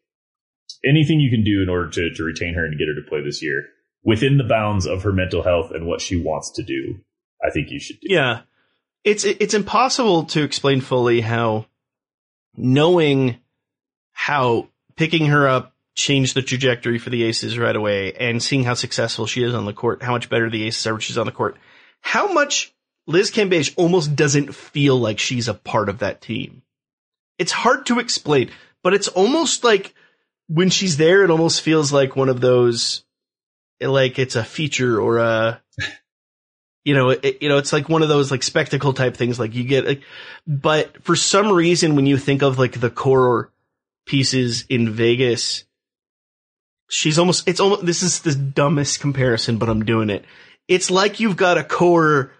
[0.85, 3.22] anything you can do in order to, to retain her and get her to play
[3.22, 3.64] this year
[4.04, 7.00] within the bounds of her mental health and what she wants to do
[7.44, 8.12] I think you should do.
[8.12, 8.40] Yeah.
[9.04, 11.66] It's it's impossible to explain fully how
[12.57, 13.38] knowing
[14.12, 18.74] how picking her up changed the trajectory for the Aces right away and seeing how
[18.74, 21.26] successful she is on the court, how much better the Aces are when she's on
[21.26, 21.56] the court.
[22.00, 22.72] How much
[23.08, 26.62] Liz Cambage almost doesn't feel like she's a part of that team.
[27.37, 28.50] It's hard to explain,
[28.84, 29.92] but it's almost like
[30.46, 33.04] when she's there, it almost feels like one of those,
[33.80, 35.61] like it's a feature or a,
[36.84, 39.38] you know, it, you know, it's like one of those like spectacle type things.
[39.38, 40.02] Like you get, like,
[40.46, 43.50] but for some reason, when you think of like the core
[44.06, 45.64] pieces in Vegas,
[46.88, 50.24] she's almost, it's almost, this is the dumbest comparison, but I'm doing it.
[50.66, 52.33] It's like you've got a core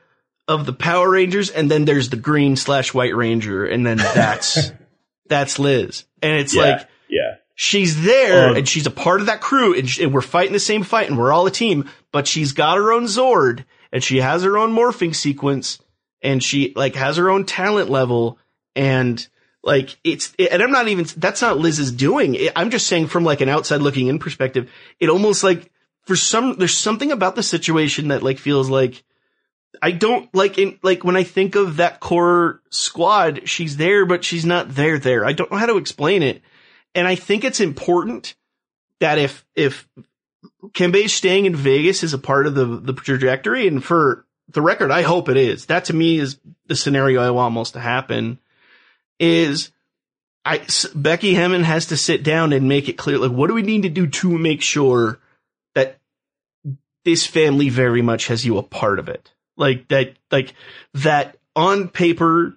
[0.47, 4.73] of the Power Rangers and then there's the green slash white ranger and then that's,
[5.29, 6.05] that's Liz.
[6.23, 9.75] And it's yeah, like, yeah, she's there um, and she's a part of that crew
[9.75, 12.77] and, and we're fighting the same fight and we're all a team, but she's got
[12.77, 15.79] her own Zord and she has her own morphing sequence
[16.23, 18.39] and she like has her own talent level
[18.75, 19.27] and
[19.63, 22.37] like it's it, and I'm not even that's not Liz's doing.
[22.55, 25.71] I'm just saying from like an outside looking in perspective, it almost like
[26.03, 29.03] for some there's something about the situation that like feels like
[29.83, 34.25] I don't like in like when I think of that core squad, she's there but
[34.25, 35.25] she's not there there.
[35.25, 36.43] I don't know how to explain it.
[36.95, 38.35] And I think it's important
[39.01, 39.89] that if if
[40.69, 43.67] Cambage staying in Vegas is a part of the, the trajectory.
[43.69, 45.67] And for the record, I hope it is.
[45.67, 48.39] That to me is the scenario I want most to happen
[49.19, 49.71] is
[50.45, 50.63] I,
[50.95, 53.83] Becky Hammon has to sit down and make it clear, like, what do we need
[53.83, 55.19] to do to make sure
[55.75, 55.99] that
[57.05, 59.33] this family very much has you a part of it?
[59.57, 60.55] Like that, like
[60.95, 62.57] that on paper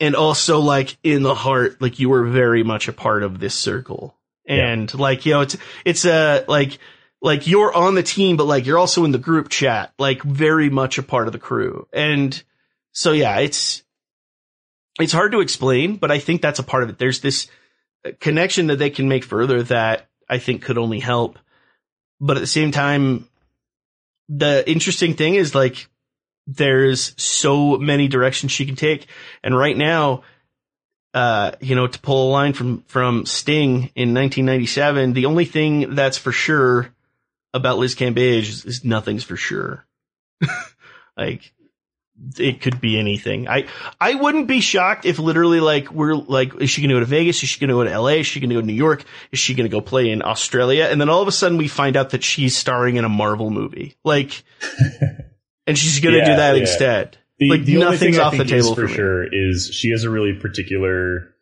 [0.00, 3.54] and also like in the heart, like you are very much a part of this
[3.54, 4.16] circle.
[4.46, 5.00] And yeah.
[5.00, 6.78] like, you know, it's, it's a, like,
[7.20, 10.70] like you're on the team, but like you're also in the group chat, like very
[10.70, 11.86] much a part of the crew.
[11.92, 12.42] And
[12.92, 13.82] so yeah, it's,
[14.98, 16.98] it's hard to explain, but I think that's a part of it.
[16.98, 17.48] There's this
[18.20, 21.38] connection that they can make further that I think could only help.
[22.20, 23.28] But at the same time,
[24.28, 25.88] the interesting thing is like
[26.46, 29.06] there's so many directions she can take.
[29.42, 30.22] And right now,
[31.14, 35.94] uh, you know, to pull a line from, from Sting in 1997, the only thing
[35.94, 36.90] that's for sure
[37.54, 39.86] about Liz Cambage is, is nothing's for sure.
[41.16, 41.52] like
[42.38, 43.48] it could be anything.
[43.48, 43.66] I
[44.00, 47.06] I wouldn't be shocked if literally like we're like, is she going to go to
[47.06, 47.42] Vegas?
[47.42, 48.20] Is she going to go to L.A.?
[48.20, 49.04] Is she going to go to New York?
[49.32, 50.88] Is she going to go play in Australia?
[50.90, 53.50] And then all of a sudden we find out that she's starring in a Marvel
[53.50, 54.42] movie, like,
[55.66, 56.60] and she's going to yeah, do that yeah.
[56.62, 57.18] instead.
[57.38, 60.34] The, like the nothing's off the table for, for sure is she has a really
[60.34, 61.34] particular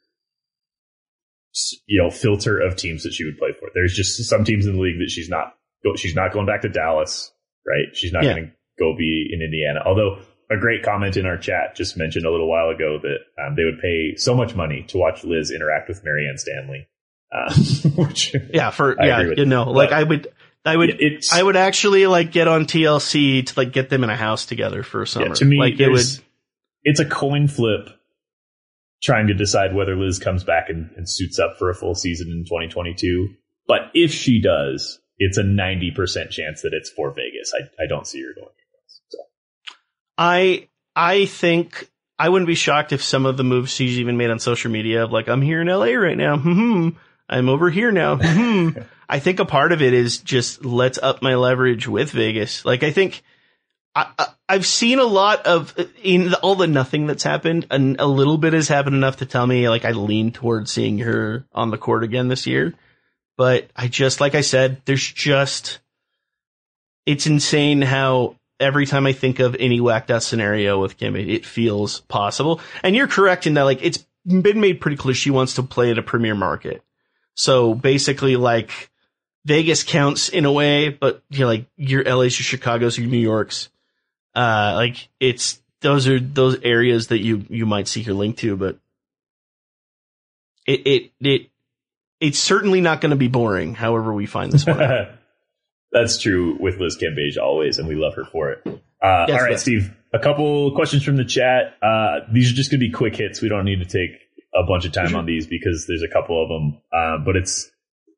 [1.87, 3.71] you know filter of teams that she would play for.
[3.75, 5.55] There's just some teams in the league that she's not
[5.97, 7.33] she's not going back to Dallas,
[7.67, 7.95] right?
[7.97, 8.33] She's not yeah.
[8.33, 9.81] going to go be in Indiana.
[9.87, 10.19] Although
[10.51, 13.65] a great comment in our chat just mentioned a little while ago that um, they
[13.65, 16.87] would pay so much money to watch Liz interact with Marianne Stanley.
[17.33, 17.53] Uh,
[17.97, 20.29] which yeah, for yeah, you know, like I would,
[20.65, 24.11] I would, it's, I would actually like get on TLC to like get them in
[24.11, 25.27] a house together for a summer.
[25.27, 26.07] Yeah, to me, like it would.
[26.85, 27.89] It's a coin flip
[29.03, 32.29] trying to decide whether Liz comes back and, and suits up for a full season
[32.29, 33.29] in 2022.
[33.67, 37.53] But if she does, it's a 90% chance that it's for Vegas.
[37.55, 38.55] I, I don't see her going.
[40.17, 44.31] I I think I wouldn't be shocked if some of the moves she's even made
[44.31, 46.39] on social media of like, I'm here in LA right now.
[46.39, 46.91] Hmm.
[47.29, 48.17] I'm over here now.
[48.17, 48.71] Hmm.
[49.09, 52.65] I think a part of it is just let's up my leverage with Vegas.
[52.65, 53.23] Like I think
[53.95, 58.07] I, have seen a lot of in the, all the nothing that's happened, and a
[58.07, 61.71] little bit has happened enough to tell me like I lean towards seeing her on
[61.71, 62.75] the court again this year.
[63.37, 65.81] But I just, like I said, there's just,
[67.05, 71.45] it's insane how every time I think of any whacked out scenario with Kim, it,
[71.45, 72.61] feels possible.
[72.83, 75.91] And you're correct in that, like, it's been made pretty clear she wants to play
[75.91, 76.83] at a premier market.
[77.35, 78.91] So basically, like,
[79.47, 83.17] Vegas counts in a way, but you know, like your LA's, your Chicago's, your New
[83.17, 83.69] York's.
[84.35, 88.57] Uh, like it's those are those areas that you you might see her linked to,
[88.57, 88.79] but
[90.67, 91.51] it it it
[92.19, 93.75] it's certainly not going to be boring.
[93.75, 94.79] However, we find this one.
[95.97, 98.63] That's true with Liz Cambage always, and we love her for it.
[98.67, 99.63] Uh, yes, all right, yes.
[99.63, 99.97] Steve.
[100.13, 101.75] A couple questions from the chat.
[101.83, 103.41] Uh, these are just going to be quick hits.
[103.41, 104.19] We don't need to take
[104.55, 105.19] a bunch of time sure.
[105.19, 106.83] on these because there's a couple of them.
[106.93, 107.71] Uh, but it's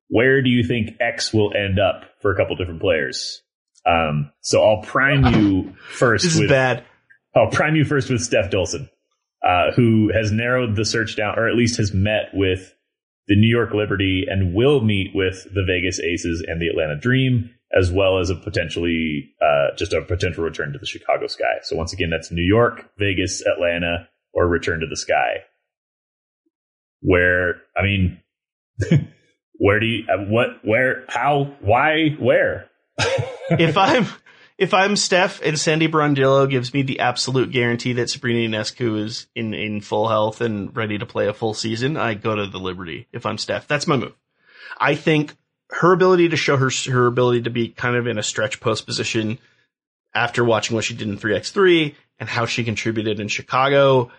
[0.08, 3.42] where do you think X will end up for a couple different players?
[3.86, 6.24] Um, so I'll prime you first.
[6.24, 6.84] this is with, bad.
[7.36, 8.88] I'll prime you first with Steph Dolson,
[9.46, 12.74] uh, who has narrowed the search down, or at least has met with
[13.28, 17.50] the New York Liberty and will meet with the Vegas Aces and the Atlanta Dream,
[17.76, 21.58] as well as a potentially uh, just a potential return to the Chicago Sky.
[21.62, 25.44] So once again, that's New York, Vegas, Atlanta, or return to the Sky.
[27.00, 28.20] Where I mean,
[29.54, 32.70] where do you uh, what where how why where?
[33.50, 34.06] if I'm
[34.58, 39.28] if I'm Steph and Sandy Brondello gives me the absolute guarantee that Sabrina Ionescu is
[39.36, 42.58] in, in full health and ready to play a full season, I go to the
[42.58, 43.68] Liberty if I'm Steph.
[43.68, 44.14] That's my move.
[44.76, 45.36] I think
[45.70, 48.86] her ability to show her, her ability to be kind of in a stretch post
[48.86, 49.38] position
[50.14, 54.10] after watching what she did in 3x3 and how she contributed in Chicago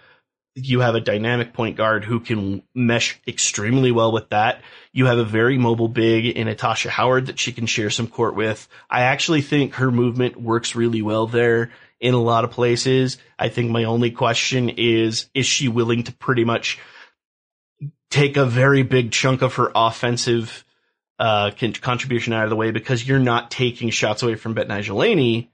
[0.55, 4.61] you have a dynamic point guard who can mesh extremely well with that.
[4.91, 8.35] You have a very mobile big in Natasha Howard that she can share some court
[8.35, 8.67] with.
[8.89, 13.17] I actually think her movement works really well there in a lot of places.
[13.37, 16.79] I think my only question is, is she willing to pretty much
[18.09, 20.65] take a very big chunk of her offensive
[21.19, 21.51] uh,
[21.81, 25.51] contribution out of the way because you're not taking shots away from Betnijah Laney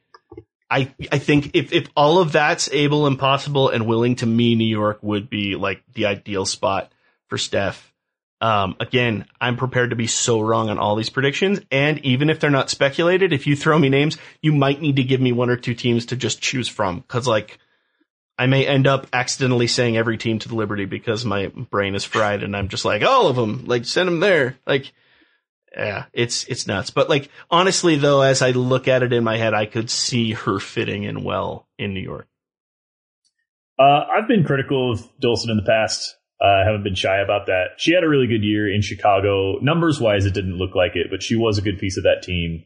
[0.70, 4.56] I I think if if all of that's able and possible and willing to me,
[4.56, 6.92] New York would be like the ideal spot
[7.28, 7.94] for Steph.
[8.42, 12.40] Um, again, I'm prepared to be so wrong on all these predictions, and even if
[12.40, 15.50] they're not speculated, if you throw me names, you might need to give me one
[15.50, 17.60] or two teams to just choose from, because like
[18.38, 22.04] I may end up accidentally saying every team to the Liberty because my brain is
[22.04, 24.92] fried, and I'm just like all of them, like send them there, like
[25.76, 26.90] yeah, it's it's nuts.
[26.90, 30.34] But like honestly though, as I look at it in my head, I could see
[30.34, 32.28] her fitting in well in New York.
[33.78, 36.16] Uh, I've been critical of Dolson in the past.
[36.42, 37.76] Uh, I uh, haven't been shy about that.
[37.78, 39.58] She had a really good year in Chicago.
[39.62, 42.24] Numbers wise, it didn't look like it, but she was a good piece of that
[42.24, 42.66] team.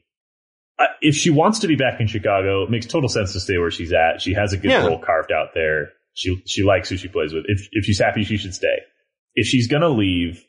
[0.80, 3.58] Uh, if she wants to be back in Chicago, it makes total sense to stay
[3.58, 4.22] where she's at.
[4.22, 4.86] She has a good yeah.
[4.86, 5.90] role carved out there.
[6.14, 7.46] She she likes who she plays with.
[7.48, 8.80] If if she's happy, she should stay.
[9.36, 10.44] If she's gonna leave,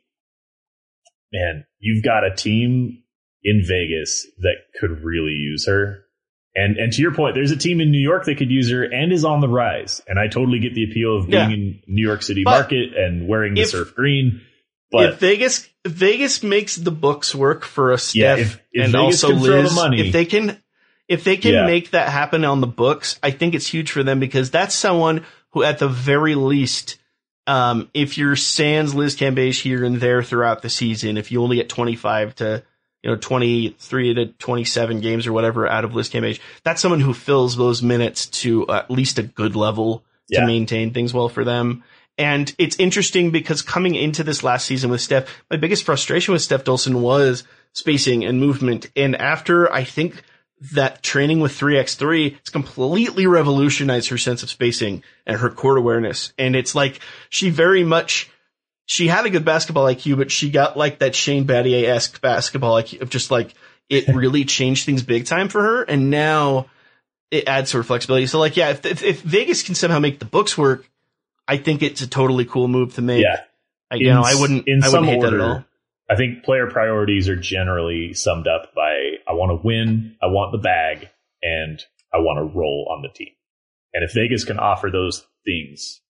[1.33, 3.03] man, you've got a team
[3.43, 6.05] in Vegas that could really use her.
[6.55, 8.83] And and to your point, there's a team in New York that could use her
[8.83, 10.03] and is on the rise.
[10.09, 11.57] And I totally get the appeal of being yeah.
[11.57, 14.41] in New York City but market and wearing the if, surf green.
[14.91, 18.85] But if Vegas if Vegas makes the books work for a Steph yeah, if, if
[18.85, 20.61] and Vegas also Liz, the money, if they can
[21.07, 21.67] if they can yeah.
[21.67, 25.25] make that happen on the books, I think it's huge for them because that's someone
[25.51, 26.99] who at the very least
[27.51, 31.57] um, if you're sans Liz Cambage here and there throughout the season, if you only
[31.57, 32.63] get 25 to,
[33.03, 37.13] you know, 23 to 27 games or whatever out of Liz Cambage, that's someone who
[37.13, 40.41] fills those minutes to at least a good level yeah.
[40.41, 41.83] to maintain things well for them.
[42.17, 46.43] And it's interesting because coming into this last season with Steph, my biggest frustration with
[46.43, 47.43] Steph Dolson was
[47.73, 48.89] spacing and movement.
[48.95, 50.23] And after I think
[50.73, 56.33] that training with 3x3 it's completely revolutionized her sense of spacing and her court awareness.
[56.37, 57.01] And it's like
[57.31, 58.31] she very much
[58.85, 62.75] she had a good basketball IQ, but she got like that Shane Battier esque basketball
[62.75, 63.55] IQ of just like
[63.89, 65.83] it really changed things big time for her.
[65.83, 66.67] And now
[67.31, 68.27] it adds sort of flexibility.
[68.27, 70.91] So like, yeah, if, if, if Vegas can somehow make the books work,
[71.47, 73.23] I think it's a totally cool move to make.
[73.23, 73.43] Yeah.
[73.91, 75.65] I, you in, know, I wouldn't, I wouldn't hate order, that at all.
[76.11, 80.51] I think player priorities are generally summed up by I want to win, I want
[80.51, 81.09] the bag,
[81.43, 81.81] and
[82.13, 83.33] I want to roll on the team.
[83.95, 86.01] And if Vegas can offer those things,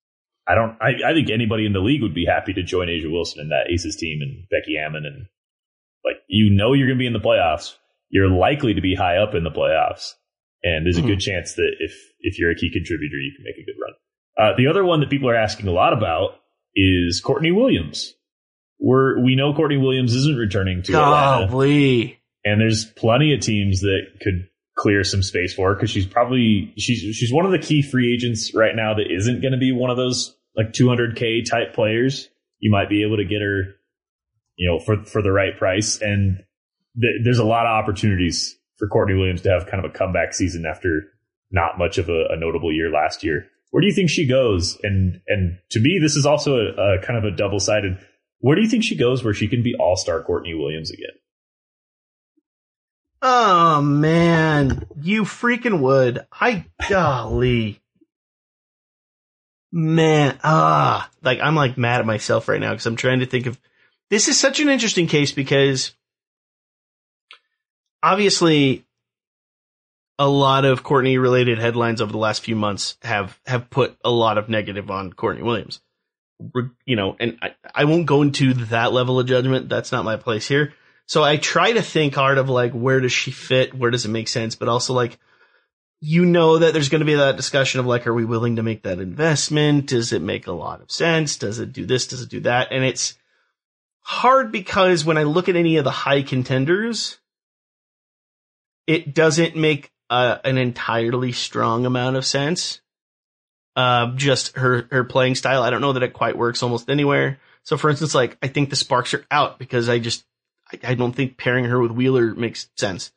[0.49, 0.77] I don't.
[0.81, 3.51] I, I think anybody in the league would be happy to join A'ja Wilson and
[3.51, 5.27] that Aces team and Becky Hammon and
[6.05, 7.75] like you know you're going to be in the playoffs.
[8.09, 10.15] You're likely to be high up in the playoffs,
[10.65, 13.57] and there's a good chance that if if you're a key contributor, you can make
[13.57, 13.95] a good run.
[14.37, 16.41] Uh, the other one that people are asking a lot about
[16.75, 18.15] is Courtney Williams.
[18.81, 22.20] We're we know Courtney Williams isn't returning to Atlanta, Golly.
[22.45, 26.73] And there's plenty of teams that could clear some space for her because she's probably
[26.79, 29.73] she's she's one of the key free agents right now that isn't going to be
[29.73, 32.29] one of those like 200k type players.
[32.59, 33.75] You might be able to get her,
[34.57, 36.43] you know, for for the right price, and
[37.01, 40.35] th- there's a lot of opportunities for Courtney Williams to have kind of a comeback
[40.35, 41.05] season after
[41.51, 43.47] not much of a, a notable year last year.
[43.71, 44.79] Where do you think she goes?
[44.83, 47.99] And and to me, this is also a, a kind of a double sided.
[48.39, 51.11] Where do you think she goes where she can be all star Courtney Williams again?
[53.23, 56.27] Oh man, you freaking would.
[56.33, 57.81] I golly.
[59.73, 63.47] Man, ah, like I'm like mad at myself right now because I'm trying to think
[63.47, 63.61] of
[64.09, 65.93] this is such an interesting case because
[68.03, 68.85] obviously
[70.19, 74.11] a lot of Courtney related headlines over the last few months have have put a
[74.11, 75.81] lot of negative on Courtney Williams.
[76.87, 79.69] You know, and I, I won't go into that level of judgment.
[79.69, 80.73] That's not my place here.
[81.11, 83.75] So I try to think hard of like, where does she fit?
[83.75, 84.55] Where does it make sense?
[84.55, 85.19] But also like,
[86.01, 88.63] you know that there's going to be that discussion of like, are we willing to
[88.63, 89.87] make that investment?
[89.87, 91.37] Does it make a lot of sense?
[91.37, 92.07] Does it do this?
[92.07, 92.69] Does it do that?
[92.71, 93.19] And it's
[94.03, 97.19] hard because when I look at any of the high contenders,
[98.87, 102.83] it doesn't make uh, an entirely strong amount of sense.
[103.75, 105.65] Uh, just her, her playing style.
[105.65, 107.41] I don't know that it quite works almost anywhere.
[107.65, 110.25] So for instance, like, I think the sparks are out because I just,
[110.73, 113.13] I, I don't think pairing her with Wheeler makes sense.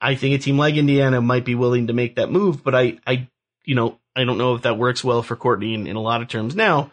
[0.00, 2.98] I think a team like Indiana might be willing to make that move, but I,
[3.06, 3.28] I,
[3.64, 6.22] you know, I don't know if that works well for Courtney in, in a lot
[6.22, 6.56] of terms.
[6.56, 6.90] Now,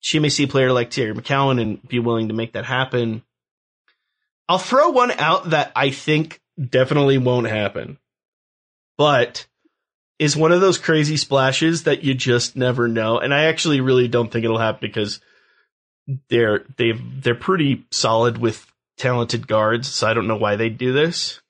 [0.00, 3.22] she may see a player like Teaira McCowan and be willing to make that happen.
[4.48, 7.98] I'll throw one out that I think definitely won't happen,
[8.96, 9.46] but
[10.18, 13.18] is one of those crazy splashes that you just never know.
[13.18, 15.20] And I actually really don't think it'll happen because
[16.28, 18.66] they're they've they're pretty solid with
[18.98, 21.40] talented guards, so I don't know why they'd do this.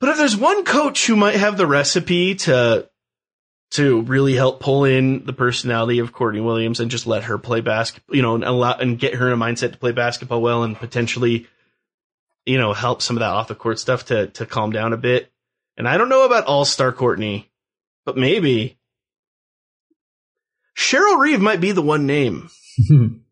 [0.00, 2.88] But if there's one coach who might have the recipe to
[3.70, 7.60] to really help pull in the personality of Courtney Williams and just let her play
[7.60, 10.62] basketball, you know, and allow and get her in a mindset to play basketball well
[10.62, 11.46] and potentially,
[12.46, 14.96] you know, help some of that off the court stuff to to calm down a
[14.96, 15.30] bit.
[15.76, 17.50] And I don't know about All Star Courtney,
[18.04, 18.78] but maybe
[20.76, 22.50] Cheryl Reeve might be the one name.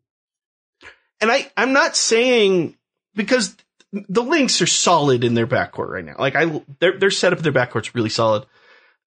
[1.21, 2.75] and I, I'm not saying
[3.15, 3.55] because
[3.91, 6.15] the Lynx are solid in their backcourt right now.
[6.17, 8.45] Like I, their their setup of their backcourt's really solid.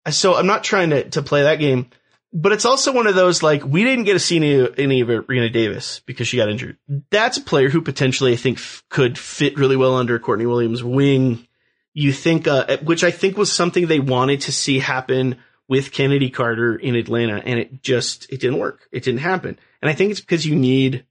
[0.10, 1.90] So I'm not trying to to play that game,
[2.34, 5.08] but it's also one of those like we didn't get to see any, any of
[5.08, 6.78] Rennia Davis because she got injured.
[7.10, 10.84] That's a player who potentially I think f- could fit really well under Courtney Williams'
[10.84, 11.48] wing.
[11.94, 15.38] You think, uh, which I think was something they wanted to see happen
[15.68, 18.88] with Kennedy Carter in Atlanta, and it just it didn't work.
[18.92, 21.06] It didn't happen, and I think it's because you need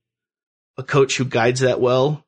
[0.78, 2.24] a coach who guides that well,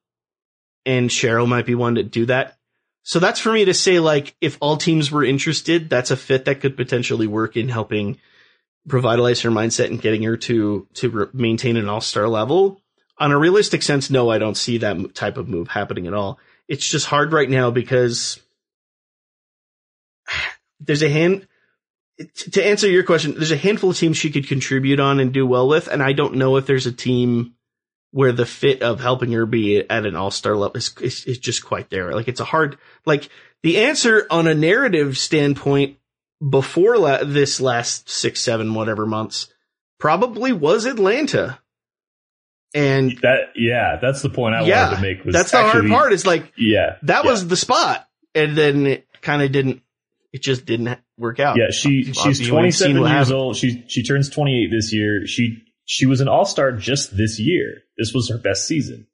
[0.86, 2.56] and Cheryl might be one to do that.
[3.02, 6.44] So that's for me to say, like, if all teams were interested, that's a fit
[6.44, 8.18] that could potentially work in helping
[8.86, 12.82] revitalize her mindset and getting her to to re- maintain an all star level.
[13.18, 16.38] On a realistic sense, no, I don't see that type of move happening at all.
[16.68, 18.40] It's just hard right now because
[20.80, 21.46] there's a hand.
[22.50, 25.46] To answer your question, there's a handful of teams she could contribute on and do
[25.46, 27.54] well with, and I don't know if there's a team
[28.10, 31.38] where the fit of helping her be at an all star level is, is, is,
[31.38, 32.14] just quite there.
[32.14, 33.28] Like it's a hard, like
[33.62, 35.98] the answer on a narrative standpoint
[36.46, 39.52] before la- this last six, seven, whatever months
[39.98, 41.58] probably was Atlanta.
[42.74, 45.24] And that, yeah, that's the point I yeah, wanted to make.
[45.24, 46.12] Was that's the actually, hard part.
[46.12, 47.30] Is like, yeah, that yeah.
[47.30, 49.82] was the spot, and then it kind of didn't.
[50.34, 51.56] It just didn't work out.
[51.56, 53.34] Yeah, she she's 27 years happened.
[53.34, 53.56] old.
[53.56, 55.26] She she turns 28 this year.
[55.26, 57.84] She she was an all star just this year.
[57.98, 59.06] This was her best season.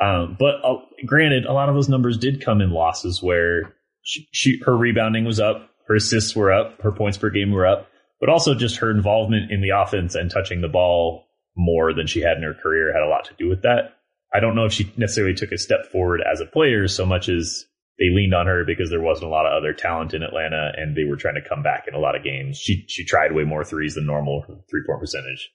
[0.00, 4.28] Um, but uh, granted, a lot of those numbers did come in losses where she,
[4.32, 7.88] she, her rebounding was up, her assists were up, her points per game were up,
[8.20, 11.26] but also just her involvement in the offense and touching the ball
[11.56, 13.96] more than she had in her career had a lot to do with that.
[14.34, 17.28] I don't know if she necessarily took a step forward as a player so much
[17.28, 17.66] as
[17.98, 20.96] they leaned on her because there wasn't a lot of other talent in Atlanta and
[20.96, 22.58] they were trying to come back in a lot of games.
[22.58, 25.52] She she tried way more threes than normal, three point percentage.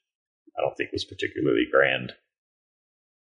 [0.57, 2.13] I don't think was particularly grand.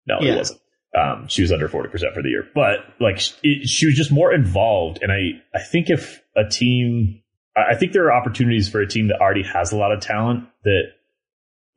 [0.10, 0.34] No, yeah.
[0.34, 0.62] it wasn't.
[0.97, 4.34] Um, she was under 40% for the year, but like it, she was just more
[4.34, 4.99] involved.
[5.03, 7.22] And I, I think if a team,
[7.55, 10.45] I think there are opportunities for a team that already has a lot of talent
[10.64, 10.84] that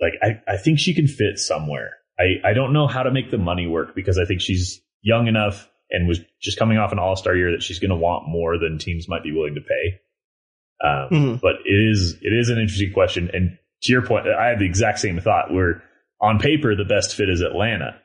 [0.01, 1.99] like, I, I think she can fit somewhere.
[2.19, 5.27] I, I don't know how to make the money work because I think she's young
[5.27, 8.29] enough and was just coming off an all star year that she's going to want
[8.29, 10.01] more than teams might be willing to pay.
[10.83, 11.35] Um, mm-hmm.
[11.43, 13.31] But it is it is an interesting question.
[13.33, 15.53] And to your point, I had the exact same thought.
[15.53, 15.83] Where
[16.21, 18.01] on paper the best fit is Atlanta,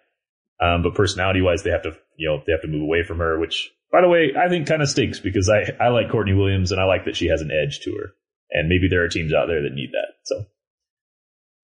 [0.62, 3.20] um, but personality wise they have to you know they have to move away from
[3.20, 3.40] her.
[3.40, 6.72] Which by the way I think kind of stinks because I I like Courtney Williams
[6.72, 8.14] and I like that she has an edge to her.
[8.50, 10.14] And maybe there are teams out there that need that.
[10.24, 10.46] So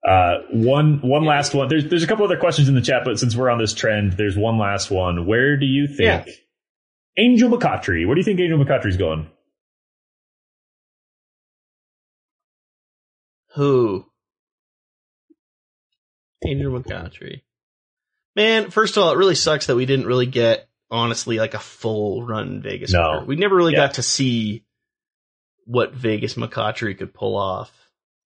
[0.08, 1.70] uh, one one last one.
[1.70, 4.14] There's there's a couple other questions in the chat, but since we're on this trend,
[4.14, 5.26] there's one last one.
[5.26, 6.34] Where do you think yeah.
[7.18, 8.06] Angel McCoughtry?
[8.06, 9.30] Where do you think Angel McCoughtry's going?
[13.56, 14.06] Who?
[16.46, 17.44] Angel McCoughtry.
[18.36, 21.60] Man, first of all, it really sucks that we didn't really get honestly like a
[21.60, 22.92] full run Vegas.
[22.92, 23.88] No, we never really yeah.
[23.88, 24.64] got to see
[25.66, 27.72] what Vegas McCoughtry could pull off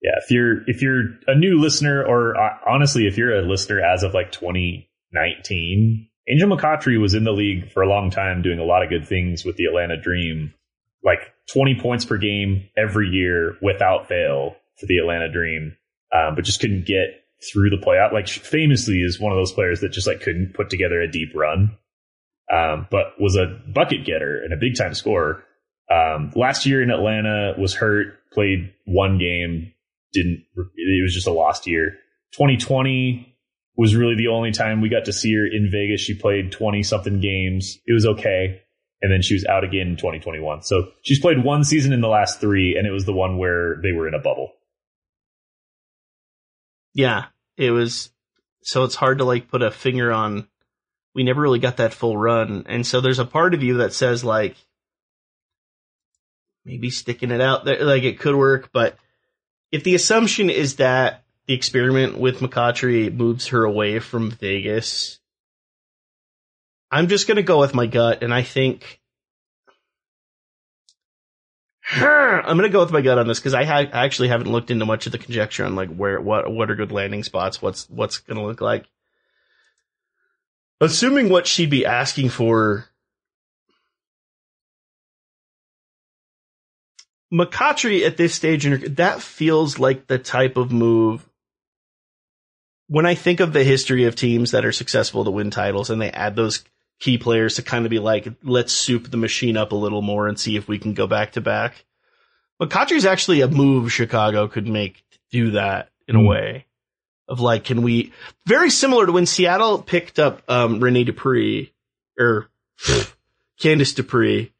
[0.01, 3.81] yeah, if you're if you're a new listener, or uh, honestly, if you're a listener
[3.81, 8.59] as of like 2019, Angel McCoughtry was in the league for a long time, doing
[8.59, 10.53] a lot of good things with the Atlanta Dream,
[11.03, 15.75] like 20 points per game every year without fail for the Atlanta Dream,
[16.13, 18.13] um, but just couldn't get through the playoff.
[18.13, 21.29] Like famously, is one of those players that just like couldn't put together a deep
[21.35, 21.77] run,
[22.51, 25.43] um, but was a bucket getter and a big time scorer.
[25.89, 29.73] Um, last year in Atlanta was hurt, played one game,
[30.13, 31.91] didn't, it was just a lost year.
[32.33, 33.35] 2020
[33.77, 36.01] was really the only time we got to see her in Vegas.
[36.01, 37.77] She played 20 something games.
[37.85, 38.61] It was okay.
[39.01, 40.63] And then she was out again in 2021.
[40.63, 43.79] So she's played one season in the last three, and it was the one where
[43.83, 44.51] they were in a bubble.
[46.97, 47.25] Yeah,
[47.57, 48.09] it was.
[48.63, 50.47] So it's hard to like put a finger on.
[51.13, 52.65] We never really got that full run.
[52.67, 54.55] And so there's a part of you that says like,
[56.65, 58.97] maybe sticking it out there, like it could work, but
[59.71, 65.19] if the assumption is that the experiment with McCoughtry moves her away from Vegas,
[66.89, 68.99] I'm just gonna go with my gut, and I think
[71.89, 74.71] I'm gonna go with my gut on this because I, ha- I actually haven't looked
[74.71, 77.89] into much of the conjecture on like where what what are good landing spots, what's
[77.89, 78.85] what's gonna look like.
[80.81, 82.87] Assuming what she'd be asking for
[87.33, 91.27] McCoughtry at this stage in her, that feels like the type of move.
[92.87, 96.01] When I think of the history of teams that are successful to win titles and
[96.01, 96.63] they add those
[96.99, 100.27] key players to kind of be like, let's soup the machine up a little more
[100.27, 101.85] and see if we can go back to back.
[102.61, 106.19] McCoughtry's actually a move Chicago could make to do that in mm.
[106.19, 106.27] a hmm.
[106.27, 106.65] way
[107.27, 108.13] of like, can we,
[108.45, 111.73] very similar to when Seattle picked up, um, Rene Dupree
[112.17, 112.49] or
[113.59, 114.51] Candice Dupree.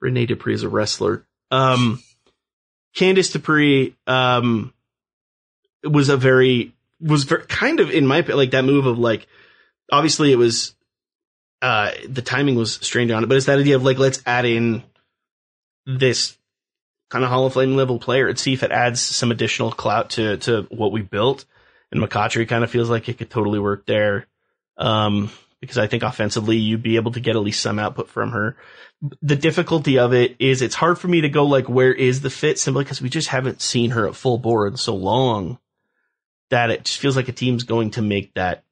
[0.00, 1.26] Rene Dupree is a wrestler.
[1.50, 2.02] Um,
[2.96, 4.72] Candice Dupree um,
[5.84, 9.26] was a very was very, kind of in my like that move of like
[9.90, 10.74] obviously it was
[11.62, 14.44] uh the timing was strange on it, but it's that idea of like let's add
[14.44, 14.82] in
[15.86, 16.36] this
[17.10, 20.10] kind of Hall of Fame level player and see if it adds some additional clout
[20.10, 21.44] to to what we built.
[21.92, 24.28] And McCoughtry kind of feels like it could totally work there.
[24.76, 25.30] Um,
[25.60, 28.56] because I think offensively you'd be able to get at least some output from her
[29.22, 32.30] the difficulty of it is it's hard for me to go like where is the
[32.30, 35.58] fit simply because we just haven't seen her at full bore in so long
[36.50, 38.64] that it just feels like a team's going to make that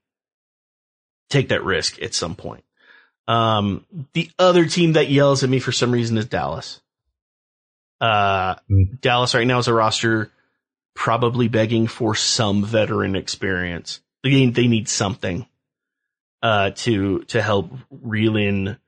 [1.30, 2.64] take that risk at some point.
[3.28, 6.80] Um, the other team that yells at me for some reason is Dallas.
[8.00, 9.00] Uh, mm.
[9.00, 10.32] Dallas right now is a roster
[10.94, 14.00] probably begging for some veteran experience.
[14.24, 15.46] They, they need something,
[16.42, 18.78] uh, to, to help reel in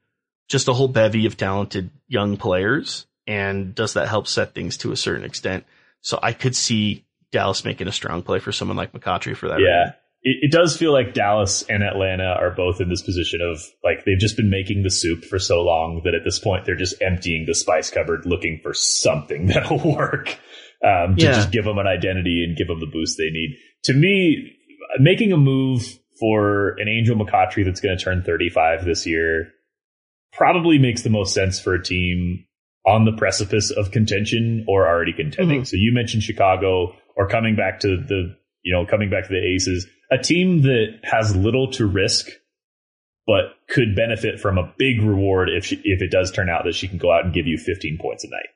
[0.48, 3.06] just a whole bevy of talented young players.
[3.26, 5.64] And does that help set things to a certain extent?
[6.00, 9.60] So I could see Dallas making a strong play for someone like McCoughtry for that.
[9.60, 9.92] Yeah.
[10.22, 14.04] It, it, does feel like Dallas and Atlanta are both in this position of like
[14.04, 17.00] they've just been making the soup for so long that at this point they're just
[17.00, 20.38] emptying the spice cupboard looking for something that'll work
[20.84, 21.32] um, to yeah.
[21.32, 23.56] just give them an identity and give them the boost they need.
[23.84, 24.52] To me,
[24.98, 29.52] making a move for an Angel McCoughtry that's going to turn 35 this year
[30.32, 32.44] probably makes the most sense for a team
[32.86, 35.58] on the precipice of contention or already contending.
[35.58, 35.64] Mm-hmm.
[35.64, 39.54] So you mentioned Chicago or coming back to the, you know, coming back to the
[39.54, 42.28] Aces, a team that has little to risk,
[43.26, 46.74] but could benefit from a big reward if she, if it does turn out that
[46.74, 48.48] she can go out and give you 15 points a night.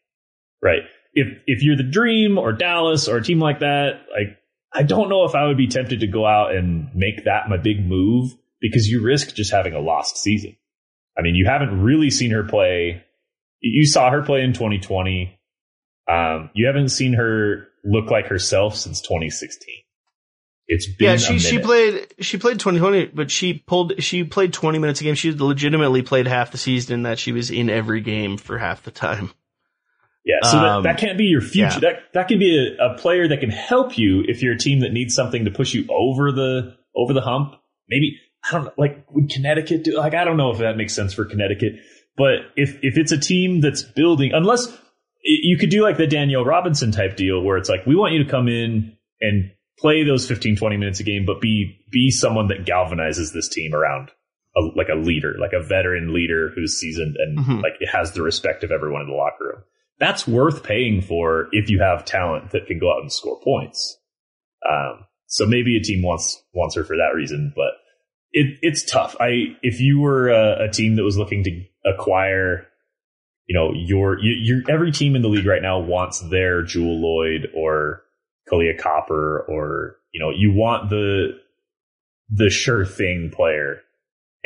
[0.63, 0.83] Right.
[1.13, 4.39] If, if you're the dream or Dallas or a team like that, like,
[4.73, 7.57] I don't know if I would be tempted to go out and make that my
[7.57, 10.57] big move because you risk just having a lost season.
[11.17, 13.05] I mean, you haven't really seen her play.
[13.61, 15.39] You saw her play in 2020.
[16.11, 19.84] Um, you haven't seen her look like herself since 2016.
[20.67, 21.17] It's been yeah.
[21.17, 25.15] She she played she played 2020, but she pulled she played 20 minutes a game.
[25.15, 28.91] She legitimately played half the season that she was in every game for half the
[28.91, 29.31] time.
[30.25, 31.75] Yeah, so um, that, that can't be your future.
[31.75, 31.79] Yeah.
[31.81, 34.81] That that can be a, a player that can help you if you're a team
[34.81, 37.57] that needs something to push you over the over the hump.
[37.91, 39.99] Maybe I don't know, like would Connecticut do?
[39.99, 41.75] Like I don't know if that makes sense for Connecticut,
[42.17, 44.67] but if if it's a team that's building, unless
[45.23, 48.25] you could do like the Danielle Robinson type deal where it's like we want you
[48.25, 52.49] to come in and play those 15 20 minutes a game but be be someone
[52.49, 54.11] that galvanizes this team around
[54.57, 57.61] a, like a leader like a veteran leader who's seasoned and mm-hmm.
[57.61, 59.63] like has the respect of everyone in the locker room.
[59.99, 63.97] That's worth paying for if you have talent that can go out and score points.
[64.69, 67.73] Um, so maybe a team wants wants her for that reason but
[68.35, 69.17] it, it's tough.
[69.21, 72.67] I if you were a, a team that was looking to acquire
[73.47, 77.55] you know your your every team in the league right now wants their Jewell Loyd
[77.55, 78.03] or
[78.51, 81.39] Kahleah Copper or you know you want the
[82.31, 83.81] the sure thing player.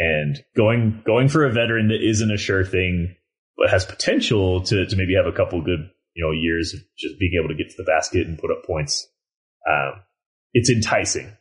[0.00, 3.16] And going going for a veteran that isn't a sure thing
[3.56, 7.18] but has potential to to maybe have a couple good you know years of just
[7.18, 9.08] being able to get to the basket and put up points
[9.68, 10.00] um,
[10.52, 11.36] it's enticing.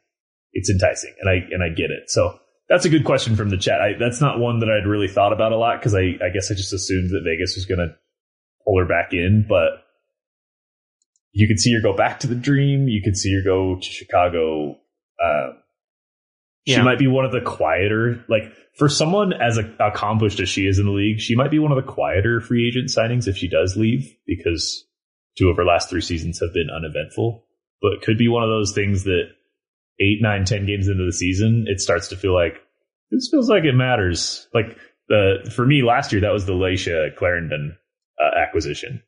[0.54, 1.14] It's enticing.
[1.22, 2.10] And I and I get it.
[2.10, 3.80] So that's a good question from the chat.
[3.80, 6.52] I, that's not one that I'd really thought about a lot because I I guess
[6.52, 7.96] I just assumed that Vegas was going to
[8.66, 9.84] pull her back in but
[11.32, 12.88] you could see her go back to the dream.
[12.88, 14.78] You could see her go to Chicago.
[15.24, 15.58] Um,
[16.66, 16.84] she yeah.
[16.84, 20.86] might be one of the quieter, like for someone as accomplished as she is in
[20.86, 23.76] the league, she might be one of the quieter free agent signings if she does
[23.76, 24.86] leave because
[25.38, 27.46] two of her last three seasons have been uneventful.
[27.82, 29.30] But it could be one of those things that
[30.00, 32.62] eight, nine, ten games into the season, it starts to feel like
[33.10, 34.48] this feels like it matters.
[34.54, 37.78] Like the for me last year, that was the Layshia Clarendon
[38.22, 39.02] uh, acquisition.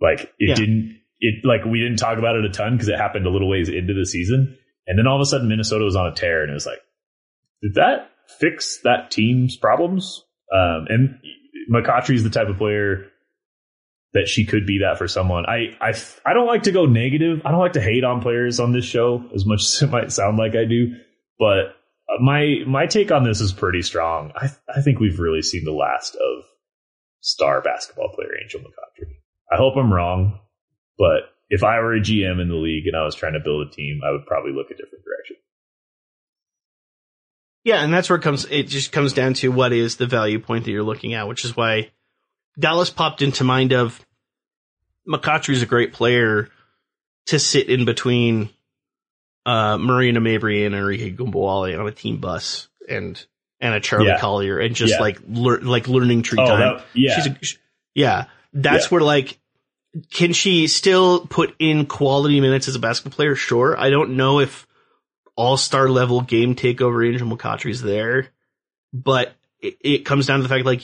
[0.00, 0.54] Like it yeah.
[0.54, 3.48] didn't it like we didn't talk about it a ton because it happened a little
[3.48, 4.56] ways into the season,
[4.86, 6.80] and then all of a sudden Minnesota was on a tear, and it was like,
[7.62, 10.22] did that fix that team's problems?
[10.52, 11.18] Um, and
[12.08, 13.06] is the type of player
[14.12, 15.44] that she could be that for someone.
[15.46, 15.92] I, I
[16.24, 17.42] I don't like to go negative.
[17.44, 20.12] I don't like to hate on players on this show as much as it might
[20.12, 20.96] sound like I do,
[21.38, 21.76] but
[22.20, 24.32] my my take on this is pretty strong.
[24.34, 26.44] I I think we've really seen the last of
[27.20, 29.10] star basketball player Angel McCoughtry.
[29.52, 30.40] I hope I'm wrong.
[30.98, 33.66] But if I were a GM in the league and I was trying to build
[33.66, 35.36] a team, I would probably look a different direction.
[37.64, 38.46] Yeah, and that's where it comes.
[38.48, 41.44] It just comes down to what is the value point that you're looking at, which
[41.44, 41.90] is why
[42.58, 44.04] Dallas popped into mind of
[45.06, 46.48] McCoughtry's a great player
[47.26, 48.50] to sit in between
[49.44, 53.24] uh, Marina Mabrey and Arike Ogunbowale on a team bus and
[53.60, 54.20] and a Charli yeah.
[54.20, 55.00] Collier and just yeah.
[55.00, 56.76] like lear- like learning tree oh, time.
[56.76, 57.36] That, yeah, a,
[57.94, 58.24] yeah.
[58.52, 59.38] That's where like
[60.12, 63.34] can she still put in quality minutes as a basketball player?
[63.34, 63.78] Sure.
[63.78, 64.66] I don't know if
[65.36, 68.28] all star level game takeover Angel McCoughtry is there,
[68.92, 70.82] but it, it, comes down to the fact like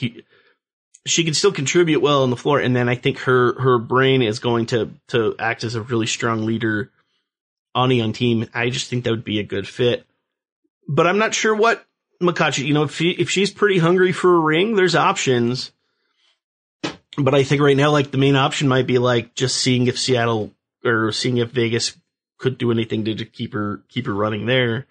[1.05, 4.21] she can still contribute well on the floor, and then I think her her brain
[4.21, 6.91] is going to to act as a really strong leader
[7.75, 8.47] on a young team.
[8.53, 10.05] I just think that would be a good fit,
[10.87, 11.83] but I'm not sure what
[12.21, 12.65] McCoughtry.
[12.65, 15.71] You know, if she, if she's pretty hungry for a ring, there's options
[17.17, 19.99] but I think right now, like the main option might be like just seeing if
[19.99, 20.51] Seattle
[20.83, 21.97] or seeing if Vegas
[22.37, 24.85] could do anything to, to keep her keep her running there.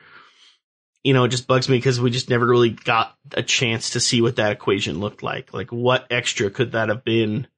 [1.05, 4.01] You know, it just bugs me because we just never really got a chance to
[4.01, 5.53] see what that equation looked like.
[5.53, 7.49] Like, what extra could that have been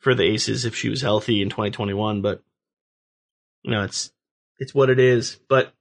[0.00, 2.20] for the Aces if she was healthy in 2021?
[2.20, 2.42] But
[3.62, 4.12] you know, it's
[4.58, 5.38] it's what it is.
[5.48, 5.73] But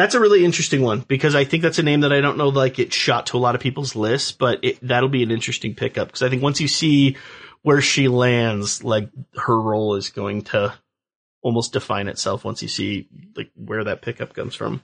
[0.00, 2.48] that's a really interesting one because I think that's a name that I don't know
[2.48, 5.74] like it shot to a lot of people's lists, but it, that'll be an interesting
[5.74, 7.16] pickup because I think once you see
[7.62, 10.74] where she lands, like her role is going to
[11.42, 14.82] almost define itself once you see like where that pickup comes from.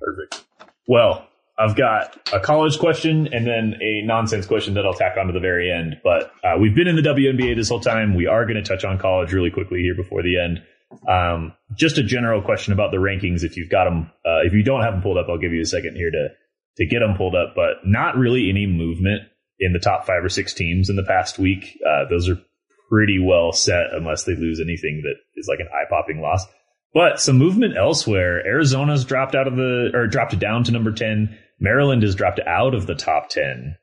[0.00, 0.44] Perfect.
[0.88, 1.28] Well,
[1.58, 5.32] I've got a college question and then a nonsense question that I'll tack on to
[5.32, 6.00] the very end.
[6.02, 8.14] But uh, we've been in the WNBA this whole time.
[8.14, 10.62] We are going to touch on college really quickly here before the end.
[11.08, 13.44] Um, just a general question about the rankings.
[13.44, 15.62] If you've got them, uh, if you don't have them pulled up, I'll give you
[15.62, 16.28] a second here to
[16.76, 17.54] to get them pulled up.
[17.54, 19.22] But not really any movement
[19.58, 21.78] in the top five or six teams in the past week.
[21.86, 22.40] Uh, those are
[22.88, 26.44] pretty well set unless they lose anything that is like an eye popping loss.
[26.92, 28.44] But some movement elsewhere.
[28.44, 31.38] Arizona's dropped out of the, or dropped down to number 10.
[31.60, 33.76] Maryland has dropped out of the top 10.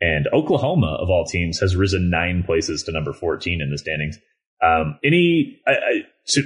[0.00, 4.18] And Oklahoma, of all teams, has risen nine places to number 14 in the standings.
[4.62, 6.42] Um, any, I, I, to,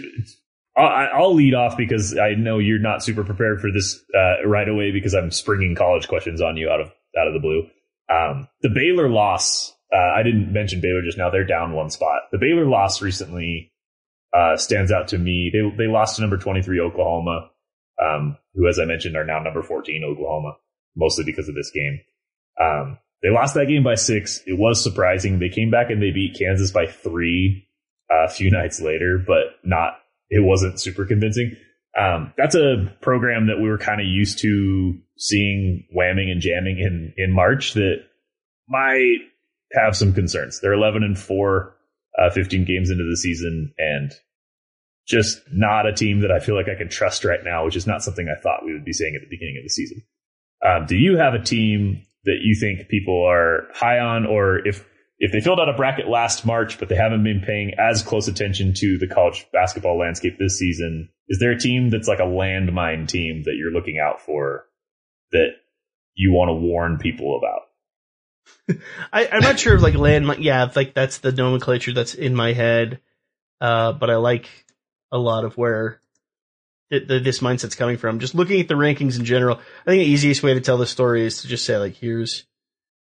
[0.77, 4.91] I'll lead off because I know you're not super prepared for this uh, right away
[4.91, 6.89] because I'm springing college questions on you out of
[7.19, 7.67] out of the blue.
[8.09, 11.31] Um, the Baylor loss, uh, I didn't mention Baylor just now.
[11.31, 12.23] They're down one spot.
[12.33, 13.71] The Baylor loss recently
[14.35, 15.51] uh, stands out to me.
[15.53, 17.51] They they lost to number 23 Oklahoma,
[18.03, 20.57] um, who, as I mentioned, are now number 14 Oklahoma,
[20.97, 22.01] mostly because of this game.
[22.59, 24.41] Um, they lost that game by six.
[24.47, 25.39] It was surprising.
[25.39, 27.69] They came back and they beat Kansas by three
[28.13, 29.99] a few nights later, but not
[30.31, 31.57] it wasn't super convincing.
[31.99, 36.79] Um, that's a program that we were kind of used to seeing whamming and jamming
[36.79, 37.97] in in March that
[38.69, 39.19] might
[39.73, 40.61] have some concerns.
[40.61, 41.75] They're 11 and 4,
[42.19, 44.13] uh, 15 games into the season, and
[45.07, 47.87] just not a team that I feel like I can trust right now, which is
[47.87, 50.03] not something I thought we would be saying at the beginning of the season.
[50.65, 54.87] Um, do you have a team that you think people are high on, or if
[55.19, 58.29] if they filled out a bracket last March, but they haven't been paying as close
[58.29, 62.23] attention to the college basketball landscape this season, is there a team that's like a
[62.23, 64.67] landmine team that you're looking out for
[65.31, 65.51] that
[66.15, 68.79] you want to warn people about?
[69.13, 72.53] I, am not sure if like landmine, yeah, like that's the nomenclature that's in my
[72.53, 73.01] head.
[73.61, 74.49] Uh, but I like
[75.13, 76.01] a lot of where
[76.91, 78.19] the, the, this mindset's coming from.
[78.19, 80.87] Just looking at the rankings in general, I think the easiest way to tell the
[80.87, 82.45] story is to just say like, here's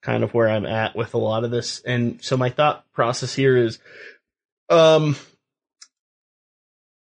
[0.02, 1.80] kind of where I'm at with a lot of this.
[1.80, 3.78] And so my thought process here is,
[4.68, 5.16] um,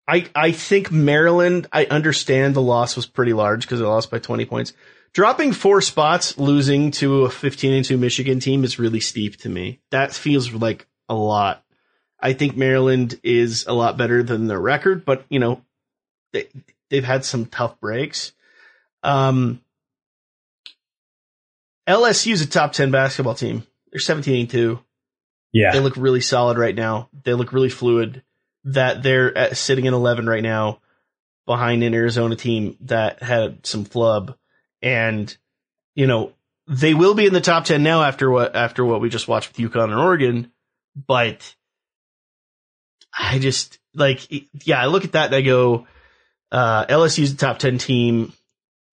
[0.08, 4.20] I, I think Maryland, I understand the loss was pretty large because they lost by
[4.20, 4.74] 20 points.
[5.14, 9.50] Dropping four spots, losing to a 15 and 2 Michigan team is really steep to
[9.50, 9.82] me.
[9.92, 11.64] That feels like a lot.
[12.20, 15.62] I think Maryland is a lot better than their record, but you know,
[16.34, 16.48] they,
[16.90, 18.34] they've had some tough breaks.
[19.04, 19.62] Um,
[21.90, 23.64] LSU is a top 10 basketball team.
[23.92, 24.80] They're 17 and 2.
[25.52, 25.72] Yeah.
[25.72, 27.10] They look really solid right now.
[27.24, 28.24] They look really fluid.
[28.66, 30.82] That they're at, sitting in 11 right now
[31.48, 34.36] behind an Arizona team that had some flub.
[34.84, 35.36] And,
[35.96, 36.34] you know,
[36.68, 39.58] they will be in the top 10 now after what, after what we just watched
[39.58, 40.52] with UConn and Oregon.
[40.96, 41.56] But
[43.18, 44.30] I just, like,
[44.64, 45.88] yeah, I look at that and I go,
[46.52, 48.34] uh, LSU's a top 10 team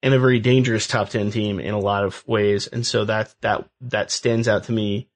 [0.07, 2.69] and a very dangerous top 10 team in a lot of ways.
[2.69, 5.09] And so that, that, that stands out to me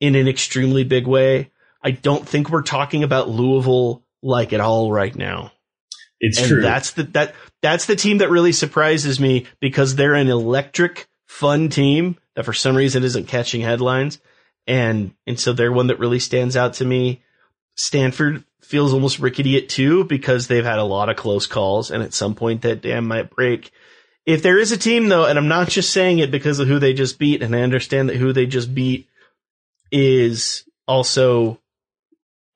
[0.00, 1.52] in an extremely big way.
[1.80, 5.52] I don't think we're talking about Louisville like at all right now.
[6.18, 6.60] It's and true.
[6.60, 11.68] That's the, that, that's the team that really surprises me because they're an electric, fun
[11.68, 14.18] team that for some reason isn't catching headlines.
[14.66, 17.22] And, and so they're one that really stands out to me.
[17.76, 22.02] Stanford feels almost rickety at two because they've had a lot of close calls and
[22.02, 23.70] at some point that dam might break.
[24.26, 26.80] If there is a team though, and I'm not just saying it because of who
[26.80, 29.08] they just beat, and I understand that who they just beat
[29.92, 31.60] is also,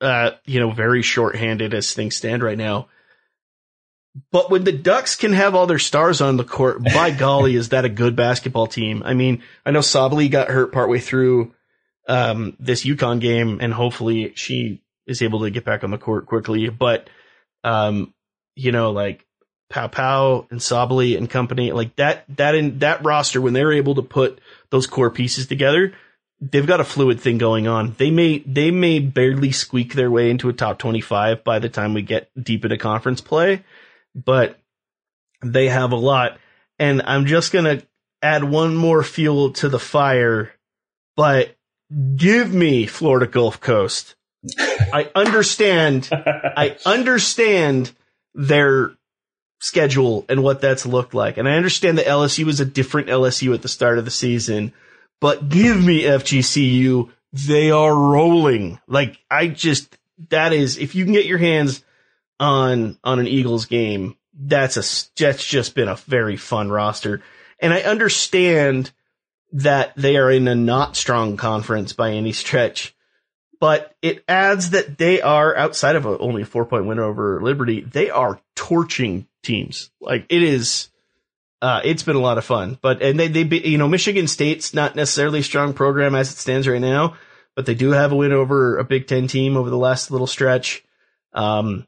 [0.01, 2.89] uh, you know, very shorthanded as things stand right now.
[4.31, 7.69] But when the Ducks can have all their stars on the court, by golly, is
[7.69, 9.01] that a good basketball team?
[9.05, 11.53] I mean, I know Sabally got hurt partway through
[12.09, 16.25] um, this UConn game, and hopefully she is able to get back on the court
[16.25, 16.67] quickly.
[16.67, 17.09] But
[17.63, 18.13] um,
[18.55, 19.25] you know, like
[19.71, 24.01] Paopao and Sabally and company, like that, that in that roster, when they're able to
[24.01, 25.93] put those core pieces together,
[26.39, 27.95] they've got a fluid thing going on.
[27.97, 31.93] They may, they may barely squeak their way into a top 25 by the time
[31.93, 33.63] we get deep into conference play,
[34.13, 34.59] but
[35.43, 36.37] they have a lot.
[36.79, 37.85] And I'm just going to
[38.21, 40.51] add one more fuel to the fire,
[41.15, 41.55] but
[42.15, 44.15] give me Florida Gulf Coast.
[44.57, 47.91] I understand, I understand
[48.33, 48.91] their
[49.61, 51.37] schedule and what that's looked like.
[51.37, 54.73] And I understand that LSU was a different LSU at the start of the season,
[55.21, 57.11] but give me FGCU.
[57.31, 58.79] They are rolling.
[58.87, 59.97] Like I just,
[60.29, 61.83] that is, if you can get your hands
[62.39, 67.21] on, on an Eagles game, that's a, that's just been a very fun roster.
[67.59, 68.91] And I understand
[69.53, 72.95] that they are in a not strong conference by any stretch,
[73.59, 77.39] but it adds that they are outside of a, only a four point win over
[77.43, 77.81] Liberty.
[77.81, 79.91] They are torching teams.
[79.99, 80.89] Like it is,
[81.61, 82.77] uh, it's been a lot of fun.
[82.81, 86.31] But and they they be, you know Michigan State's not necessarily a strong program as
[86.31, 87.15] it stands right now,
[87.55, 90.27] but they do have a win over a Big Ten team over the last little
[90.27, 90.83] stretch.
[91.33, 91.87] Um,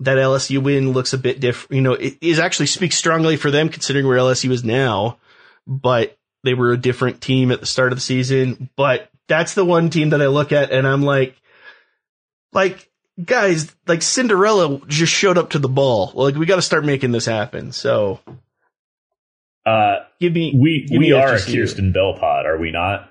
[0.00, 1.76] that LSU win looks a bit different.
[1.76, 5.18] You know, it is actually speaks strongly for them considering where LSU is now.
[5.66, 8.68] But they were a different team at the start of the season.
[8.76, 11.40] But that's the one team that I look at and I'm like,
[12.52, 12.90] like
[13.22, 16.12] guys, like Cinderella just showed up to the ball.
[16.14, 17.72] Like we got to start making this happen.
[17.72, 18.20] So,
[19.66, 23.10] uh, give me we give we me are a Kierstan Bell pod, are we not?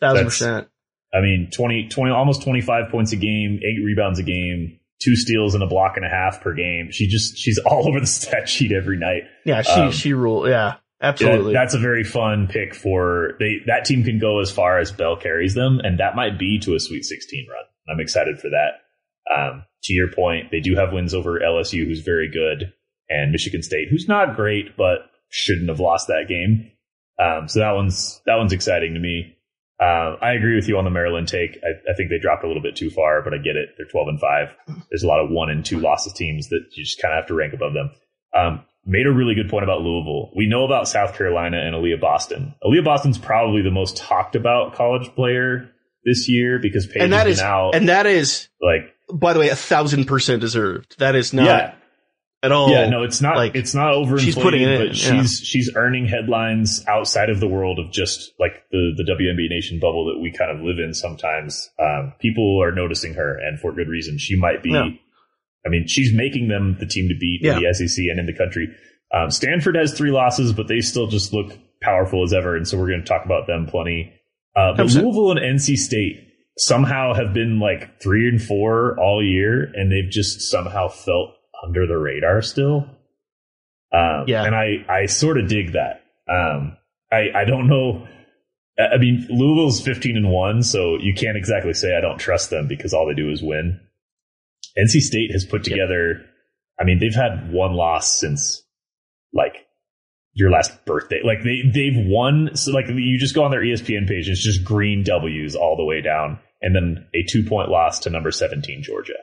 [0.00, 0.68] Thousand percent.
[1.14, 5.14] I mean, 20, 20, almost twenty five points a game, eight rebounds a game, two
[5.14, 6.88] steals and a block and a half per game.
[6.90, 9.24] She just she's all over the stat sheet every night.
[9.44, 10.48] Yeah, she um, she rule.
[10.48, 11.52] Yeah, absolutely.
[11.52, 13.56] Yeah, that's a very fun pick for they.
[13.66, 16.74] That team can go as far as Bell carries them, and that might be to
[16.74, 17.64] a Sweet 16 run.
[17.88, 18.81] I'm excited for that.
[19.30, 22.72] Um, to your point, they do have wins over LSU, who's very good,
[23.08, 26.70] and Michigan State, who's not great, but shouldn't have lost that game.
[27.18, 29.36] Um, so that one's that one's exciting to me.
[29.80, 31.58] Uh, I agree with you on the Maryland take.
[31.64, 33.70] I, I, think they dropped a little bit too far, but I get it.
[33.76, 34.48] They're 12 and 5.
[34.90, 37.26] There's a lot of one and two losses teams that you just kind of have
[37.28, 37.90] to rank above them.
[38.32, 40.30] Um, made a really good point about Louisville.
[40.36, 42.54] We know about South Carolina and Aliyah Boston.
[42.62, 45.70] Aliyah Boston's probably the most talked about college player
[46.04, 47.74] this year because Paige and that is, out.
[47.74, 50.98] And that is like, by the way, a thousand percent deserved.
[50.98, 51.46] That is not.
[51.46, 51.74] Yeah
[52.42, 52.70] at all.
[52.70, 53.36] Yeah, no, it's not.
[53.36, 54.18] Like it's not over.
[54.18, 55.44] She's putting it, but in, she's yeah.
[55.44, 60.12] she's earning headlines outside of the world of just like the the WNBA Nation bubble
[60.12, 60.92] that we kind of live in.
[60.94, 64.18] Sometimes um, people are noticing her, and for good reason.
[64.18, 64.70] She might be.
[64.70, 64.88] Yeah.
[65.64, 68.36] I mean, she's making them the team to beat in the SEC and in the
[68.36, 68.68] country.
[69.14, 72.76] Um, Stanford has three losses, but they still just look powerful as ever, and so
[72.76, 74.12] we're going to talk about them plenty.
[74.56, 76.31] Uh, but Louisville and NC State
[76.66, 81.86] somehow have been like three and four all year, and they've just somehow felt under
[81.86, 82.86] the radar still.
[83.92, 84.44] Um, yeah.
[84.44, 86.02] And I, I sort of dig that.
[86.28, 86.76] Um,
[87.10, 88.06] I, I don't know.
[88.78, 92.68] I mean, Louisville's 15 and 1, so you can't exactly say I don't trust them
[92.68, 93.80] because all they do is win.
[94.78, 96.26] NC State has put together, yep.
[96.80, 98.62] I mean, they've had one loss since
[99.34, 99.61] like
[100.34, 101.20] your last birthday.
[101.24, 102.54] Like they, they've won.
[102.54, 105.84] So like you just go on their ESPN page, it's just green W's all the
[105.84, 109.14] way down and then a two point loss to number 17, Georgia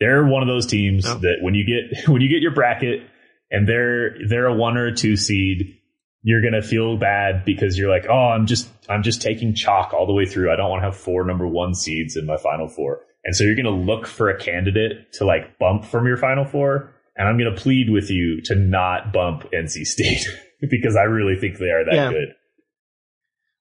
[0.00, 1.14] they're one of those teams oh.
[1.18, 3.02] that when you get when you get your bracket
[3.50, 5.78] and they're they're a one or a two seed,
[6.22, 10.06] you're gonna feel bad because you're like, oh, I'm just I'm just taking chalk all
[10.06, 10.52] the way through.
[10.52, 13.00] I don't want to have four number one seeds in my final four.
[13.24, 16.94] And so you're gonna look for a candidate to like bump from your final four.
[17.16, 20.26] And I'm gonna plead with you to not bump NC State
[20.70, 22.10] because I really think they are that yeah.
[22.10, 22.34] good.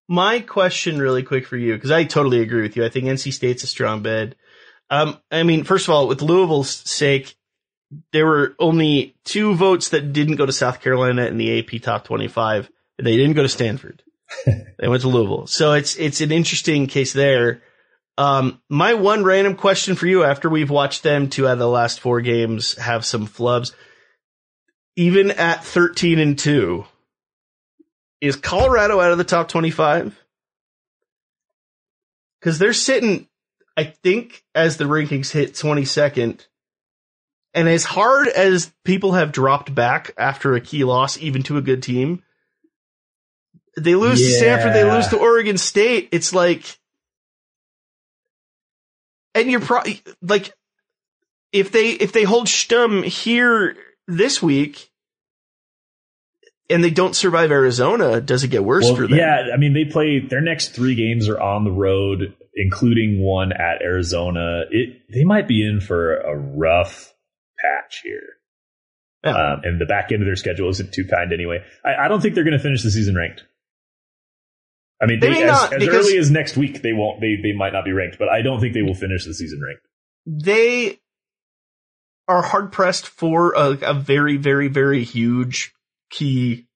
[0.09, 2.85] My question, really quick for you, because I totally agree with you.
[2.85, 4.35] I think NC State's a strong bid.
[4.89, 7.35] Um, I mean, first of all, with Louisville's sake,
[8.13, 12.05] there were only two votes that didn't go to South Carolina in the AP top
[12.05, 12.69] 25.
[12.97, 14.01] They didn't go to Stanford.
[14.45, 15.47] they went to Louisville.
[15.47, 17.61] So it's, it's an interesting case there.
[18.17, 21.67] Um, my one random question for you after we've watched them two out of the
[21.67, 23.73] last four games have some flubs,
[24.97, 26.85] even at 13 and two,
[28.19, 30.21] is Colorado out of the top 25?
[32.41, 33.27] Cause they're sitting
[33.77, 36.47] I think as the rankings hit 22nd,
[37.53, 41.61] and as hard as people have dropped back after a key loss, even to a
[41.61, 42.23] good team,
[43.77, 44.27] they lose yeah.
[44.27, 46.09] to Stanford, they lose to Oregon State.
[46.11, 46.79] It's like,
[49.35, 49.81] and you're pro
[50.23, 50.51] like,
[51.51, 53.77] if they if they hold Stum here
[54.07, 54.91] this week,
[56.69, 59.17] and they don't survive Arizona, does it get worse well, for them?
[59.17, 63.53] Yeah, I mean they play their next three games are on the road including one
[63.53, 64.63] at Arizona.
[64.71, 67.13] It they might be in for a rough
[67.59, 68.33] patch here.
[69.23, 69.31] Yeah.
[69.31, 71.63] Um, and the back end of their schedule isn't too kind anyway.
[71.85, 73.43] I, I don't think they're going to finish the season ranked.
[75.01, 77.21] I mean, they, they as, not, as early as next week, they won't.
[77.21, 79.61] They they might not be ranked, but I don't think they will finish the season
[79.61, 79.85] ranked.
[80.25, 80.99] They
[82.27, 85.73] are hard pressed for a, a very, very, very huge
[86.09, 86.67] key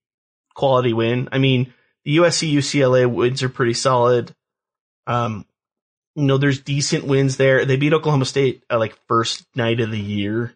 [0.54, 1.30] quality win.
[1.32, 1.74] I mean,
[2.06, 4.34] the USC UCLA wins are pretty solid.
[5.08, 5.46] Um,
[6.16, 7.66] you know, there's decent wins there.
[7.66, 10.54] They beat Oklahoma State uh, like first night of the year.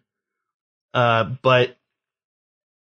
[0.92, 1.76] Uh, but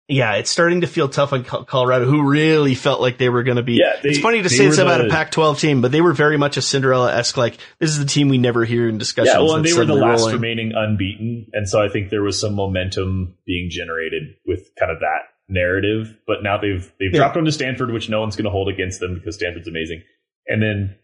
[0.08, 3.58] yeah, it's starting to feel tough on Colorado, who really felt like they were going
[3.58, 3.74] to be.
[3.74, 6.38] Yeah, they, it's funny to say this about a Pac-12 team, but they were very
[6.38, 7.36] much a Cinderella-esque.
[7.38, 9.34] Like this is the team we never hear in discussions.
[9.34, 10.36] Yeah, well, and they were the last rolling.
[10.36, 15.00] remaining unbeaten, and so I think there was some momentum being generated with kind of
[15.00, 16.16] that narrative.
[16.28, 17.20] But now they've they've yeah.
[17.20, 20.04] dropped on to Stanford, which no one's going to hold against them because Stanford's amazing,
[20.48, 20.96] and then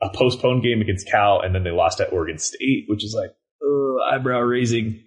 [0.00, 3.34] a postponed game against Cal, and then they lost at Oregon State, which is like
[3.64, 5.02] uh, eyebrow raising.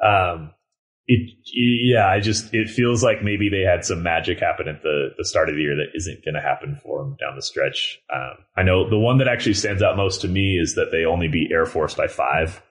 [0.00, 0.52] Um,
[1.06, 5.08] it, yeah, I just it feels like maybe they had some magic happen at the
[5.18, 8.00] the start of the year that isn't going to happen for them down the stretch.
[8.12, 11.04] Um, I know the one that actually stands out most to me is that they
[11.04, 12.62] only beat Air Force by five.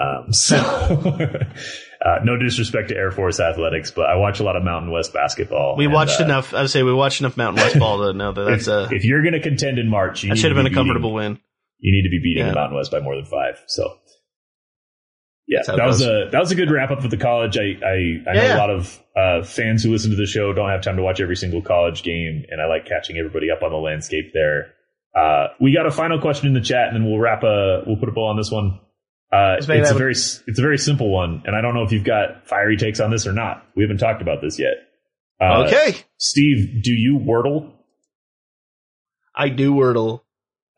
[0.00, 4.62] Um, so, uh, no disrespect to Air Force athletics, but I watch a lot of
[4.62, 5.76] Mountain West basketball.
[5.76, 6.54] We and, watched uh, enough.
[6.54, 8.94] I would say we watched enough Mountain West ball to know that that's if, a.
[8.94, 11.40] If you're going to contend in March, that should have been a comfortable win.
[11.78, 12.50] You need to be beating yeah.
[12.50, 13.62] the Mountain West by more than five.
[13.66, 13.98] So,
[15.46, 17.56] yeah, that was a that was a good wrap up of the college.
[17.56, 17.92] I I,
[18.28, 20.82] I yeah, know a lot of uh, fans who listen to the show don't have
[20.82, 23.78] time to watch every single college game, and I like catching everybody up on the
[23.78, 24.74] landscape there.
[25.14, 27.96] Uh, we got a final question in the chat, and then we'll wrap a we'll
[27.96, 28.80] put a bow on this one.
[29.32, 32.04] Uh, it's a very it's a very simple one, and I don't know if you've
[32.04, 33.66] got fiery takes on this or not.
[33.76, 34.74] We haven't talked about this yet.
[35.40, 37.72] Uh, okay, Steve, do you Wordle?
[39.34, 40.22] I do Wordle.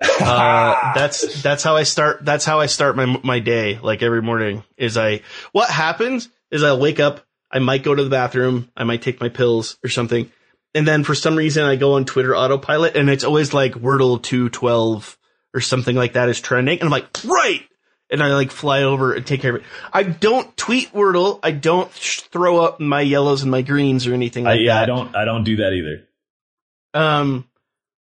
[0.01, 2.25] Uh, that's that's how I start.
[2.25, 3.79] That's how I start my my day.
[3.79, 5.23] Like every morning, is I
[5.53, 7.25] what happens is I wake up.
[7.51, 8.71] I might go to the bathroom.
[8.77, 10.31] I might take my pills or something,
[10.75, 14.23] and then for some reason I go on Twitter autopilot, and it's always like Wordle
[14.23, 15.19] two twelve
[15.55, 17.63] or something like that is trending, and I'm like, right,
[18.11, 19.67] and I like fly over and take care of it.
[19.93, 21.41] I don't tweet Wordle.
[21.43, 24.75] I don't sh- throw up my yellows and my greens or anything like uh, yeah,
[24.75, 24.83] that.
[24.83, 25.17] I don't.
[25.17, 26.09] I don't do that either.
[26.95, 27.49] Um,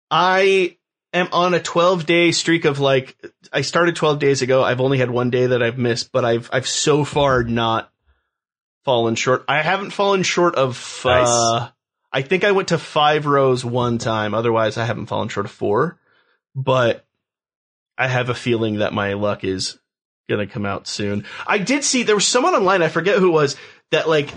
[0.09, 0.77] I
[1.13, 3.15] am on a 12 day streak of like
[3.51, 4.63] I started 12 days ago.
[4.63, 7.91] I've only had one day that I've missed, but I've I've so far not
[8.83, 9.45] fallen short.
[9.47, 11.27] I haven't fallen short of nice.
[11.27, 11.69] uh
[12.15, 14.35] I think I went to 5 rows one time.
[14.35, 15.97] Otherwise, I haven't fallen short of 4.
[16.55, 17.05] But
[17.97, 19.79] I have a feeling that my luck is
[20.29, 21.25] going to come out soon.
[21.47, 23.55] I did see there was someone online, I forget who it was,
[23.89, 24.31] that like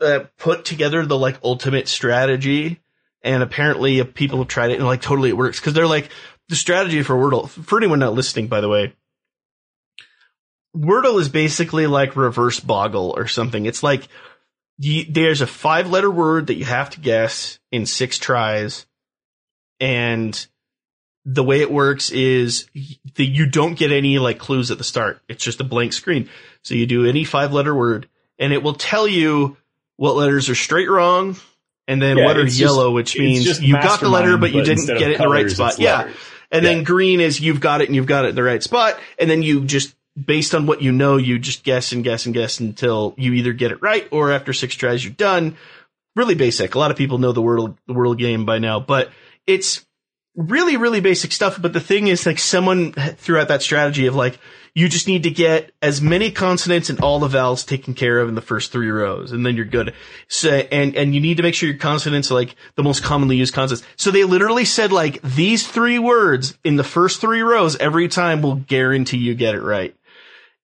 [0.00, 2.80] uh, put together the like ultimate strategy
[3.24, 6.10] and apparently uh, people have tried it and like totally it works because they're like
[6.48, 7.48] the strategy for Wordle.
[7.48, 8.94] For anyone not listening, by the way,
[10.76, 13.64] Wordle is basically like reverse Boggle or something.
[13.64, 14.06] It's like
[14.78, 18.86] you, there's a five letter word that you have to guess in six tries,
[19.80, 20.46] and
[21.24, 22.68] the way it works is
[23.14, 25.22] that you don't get any like clues at the start.
[25.28, 26.28] It's just a blank screen.
[26.62, 28.08] So you do any five letter word,
[28.38, 29.56] and it will tell you
[29.96, 31.36] what letters are straight wrong
[31.86, 34.60] and then yeah, what are yellow, just, which means you got the letter, but you
[34.60, 35.78] but didn't get it in the right spot.
[35.78, 36.10] Yeah.
[36.50, 36.72] And yeah.
[36.72, 38.98] then green is you've got it and you've got it in the right spot.
[39.18, 42.34] And then you just, based on what you know, you just guess and guess and
[42.34, 45.56] guess until you either get it right or after six tries, you're done.
[46.14, 46.74] Really basic.
[46.74, 49.10] A lot of people know the Wordle, the Wordle game by now, but
[49.46, 49.84] it's
[50.36, 51.60] really, really basic stuff.
[51.60, 54.38] But the thing is like someone threw out that strategy of like,
[54.74, 58.28] you just need to get as many consonants and all the vowels taken care of
[58.28, 59.94] in the first three rows, and then you're good.
[60.28, 63.36] So, and, and you need to make sure your consonants are like the most commonly
[63.36, 63.86] used consonants.
[63.96, 68.42] So they literally said like these three words in the first three rows every time
[68.42, 69.94] will guarantee you get it right.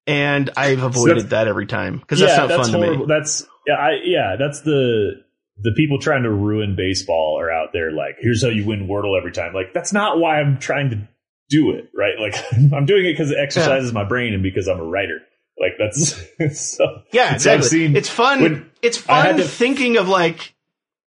[0.07, 3.07] And I've avoided so that every time because that's not that's fun horrible.
[3.07, 3.19] to me.
[3.19, 5.23] That's yeah, I, yeah, that's the
[5.63, 9.17] the people trying to ruin baseball are out there like, here's how you win Wordle
[9.17, 9.53] every time.
[9.53, 11.09] Like, that's not why I'm trying to
[11.51, 12.19] do it, right?
[12.19, 12.75] Like mm-hmm.
[12.75, 13.95] I'm doing it because it exercises yeah.
[13.95, 15.21] my brain and because I'm a writer.
[15.61, 16.15] Like that's
[16.77, 17.95] so yeah, exactly.
[17.95, 18.71] it's fun.
[18.81, 20.55] It's fun to, thinking of like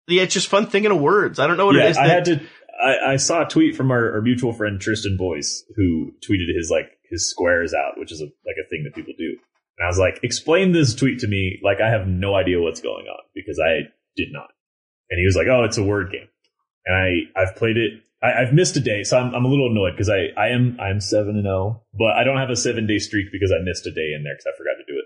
[0.07, 1.39] yeah, it's just fun thinking of words.
[1.39, 1.99] I don't know what yeah, it is.
[1.99, 2.41] I had to.
[2.83, 6.71] I, I, saw a tweet from our, our, mutual friend Tristan Boyce who tweeted his
[6.71, 9.37] like his squares out, which is a, like a thing that people do.
[9.79, 12.81] And I was like, explain this tweet to me like I have no idea what's
[12.81, 14.51] going on because I did not.
[15.11, 16.29] And he was like, oh, it's a word game.
[16.87, 19.71] And I I've played it I, have missed a day, so I'm, I'm a little
[19.71, 22.57] annoyed because I, I am I'm seven and zero, oh, but I don't have a
[22.57, 24.99] seven day streak because I missed a day in there because I forgot to do
[24.99, 25.05] it.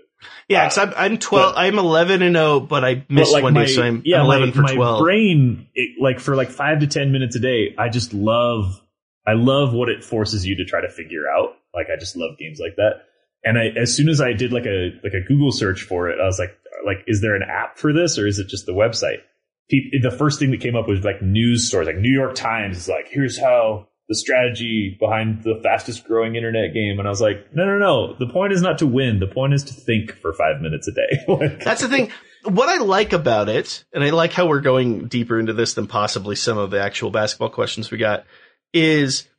[0.49, 1.53] Yeah, because uh, I'm, I'm twelve.
[1.53, 3.83] But, I'm eleven and zero, oh, but I missed but like one my, day, so
[3.83, 5.01] I'm, yeah, I'm eleven my, for my twelve.
[5.01, 8.79] Brain, it, like for like five to ten minutes a day, I just love.
[9.25, 11.55] I love what it forces you to try to figure out.
[11.73, 13.05] Like I just love games like that.
[13.45, 16.19] And I, as soon as I did like a like a Google search for it,
[16.19, 18.73] I was like, like, is there an app for this or is it just the
[18.73, 19.21] website?
[19.69, 22.87] The first thing that came up was like news stories, like New York Times is
[22.87, 26.99] like, here's how the strategy behind the fastest growing internet game.
[26.99, 28.15] And I was like, no, no, no.
[28.19, 29.19] The point is not to win.
[29.19, 31.57] The point is to think for five minutes a day.
[31.63, 32.11] That's the thing.
[32.43, 35.87] What I like about it, and I like how we're going deeper into this than
[35.87, 38.25] possibly some of the actual basketball questions we got,
[38.73, 39.29] is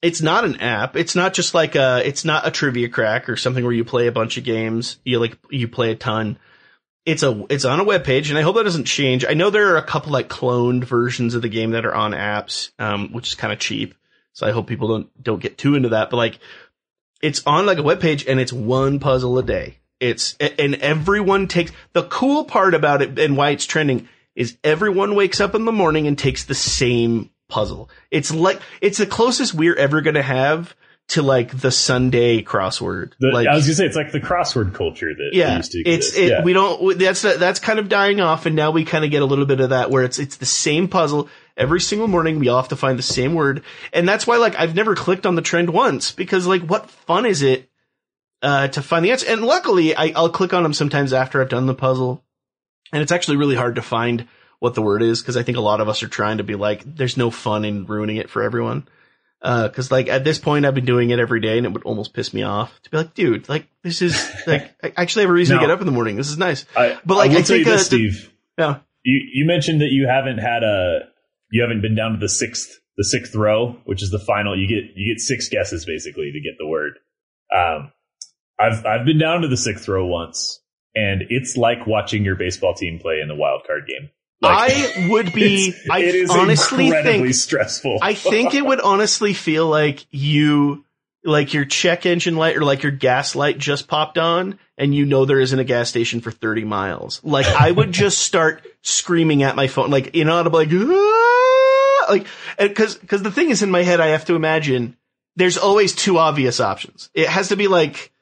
[0.00, 0.96] it's not an app.
[0.96, 4.06] It's not just like a, it's not a trivia crack or something where you play
[4.06, 4.98] a bunch of games.
[5.04, 6.38] You like, you play a ton
[7.06, 9.24] it's a it's on a web page, and I hope that doesn't change.
[9.24, 12.12] I know there are a couple like cloned versions of the game that are on
[12.12, 13.94] apps, um, which is kind of cheap.
[14.32, 16.10] So I hope people don't don't get too into that.
[16.10, 16.38] But like,
[17.20, 19.78] it's on like a web page, and it's one puzzle a day.
[20.00, 25.14] It's and everyone takes the cool part about it, and why it's trending is everyone
[25.14, 27.90] wakes up in the morning and takes the same puzzle.
[28.10, 30.74] It's like it's the closest we're ever gonna have
[31.08, 33.12] to like the Sunday crossword.
[33.18, 35.80] The, like, I was gonna say it's like the crossword culture that yeah, used to
[35.80, 36.16] exist.
[36.16, 36.42] It's it, yeah.
[36.42, 39.26] we don't that's that's kind of dying off, and now we kind of get a
[39.26, 42.38] little bit of that where it's it's the same puzzle every single morning.
[42.38, 45.26] We all have to find the same word, and that's why like I've never clicked
[45.26, 47.68] on the trend once because like what fun is it
[48.42, 49.30] uh, to find the answer?
[49.30, 52.24] And luckily, I, I'll click on them sometimes after I've done the puzzle,
[52.92, 54.26] and it's actually really hard to find
[54.58, 56.54] what the word is because I think a lot of us are trying to be
[56.54, 58.88] like, there's no fun in ruining it for everyone.
[59.42, 61.82] Uh, cause like at this point I've been doing it every day and it would
[61.82, 65.30] almost piss me off to be like, dude, like this is like, I actually have
[65.30, 66.16] a reason to get up in the morning.
[66.16, 66.64] This is nice.
[66.76, 68.32] I, but like, I, I tell you this, uh, Steve.
[68.58, 68.78] Yeah.
[69.02, 71.00] You, you mentioned that you haven't had a,
[71.50, 74.58] you haven't been down to the sixth, the sixth row, which is the final.
[74.58, 76.94] You get, you get six guesses basically to get the word.
[77.54, 77.92] Um,
[78.58, 80.60] I've I've been down to the sixth row once,
[80.94, 84.10] and it's like watching your baseball team play in the wild card game.
[84.40, 85.74] Like, I would be.
[85.90, 87.98] I it is honestly think stressful.
[88.02, 90.84] I think it would honestly feel like you,
[91.24, 95.06] like your check engine light or like your gas light just popped on, and you
[95.06, 97.20] know there isn't a gas station for thirty miles.
[97.24, 102.06] Like I would just start screaming at my phone, like inaudible, like Aah!
[102.10, 102.26] like
[102.58, 104.96] because because the thing is in my head, I have to imagine
[105.36, 107.10] there's always two obvious options.
[107.14, 108.12] It has to be like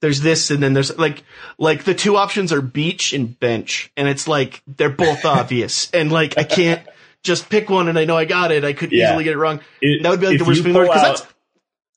[0.00, 1.22] there's this and then there's like
[1.58, 6.10] like the two options are beach and bench and it's like they're both obvious and
[6.10, 6.86] like I can't
[7.22, 8.64] just pick one and I know I got it.
[8.64, 9.10] I could yeah.
[9.10, 9.60] easily get it wrong.
[9.80, 11.26] It, that would be like the worst thing because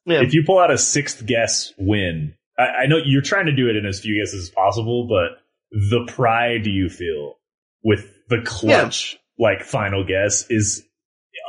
[0.05, 0.21] yeah.
[0.21, 3.69] If you pull out a sixth guess win, I, I, know you're trying to do
[3.69, 5.39] it in as few guesses as possible, but
[5.71, 7.35] the pride you feel
[7.83, 9.47] with the clutch yeah.
[9.49, 10.83] like final guess is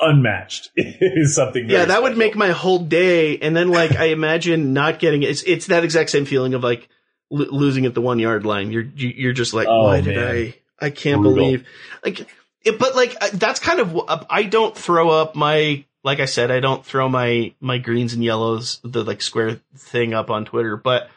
[0.08, 1.68] unmatched is something.
[1.68, 2.02] yeah, that special.
[2.04, 3.38] would make my whole day.
[3.38, 5.30] And then like I imagine not getting it.
[5.30, 6.88] It's it's that exact same feeling of like
[7.32, 8.70] l- losing at the one yard line.
[8.70, 10.04] You're you're just like, oh, why man.
[10.04, 10.54] did I?
[10.80, 11.34] I can't Brutal.
[11.34, 11.68] believe
[12.04, 12.28] like.
[12.64, 14.00] It, but like uh, that's kind of
[14.30, 18.24] I don't throw up my like I said I don't throw my my greens and
[18.24, 21.10] yellows the like square thing up on Twitter, but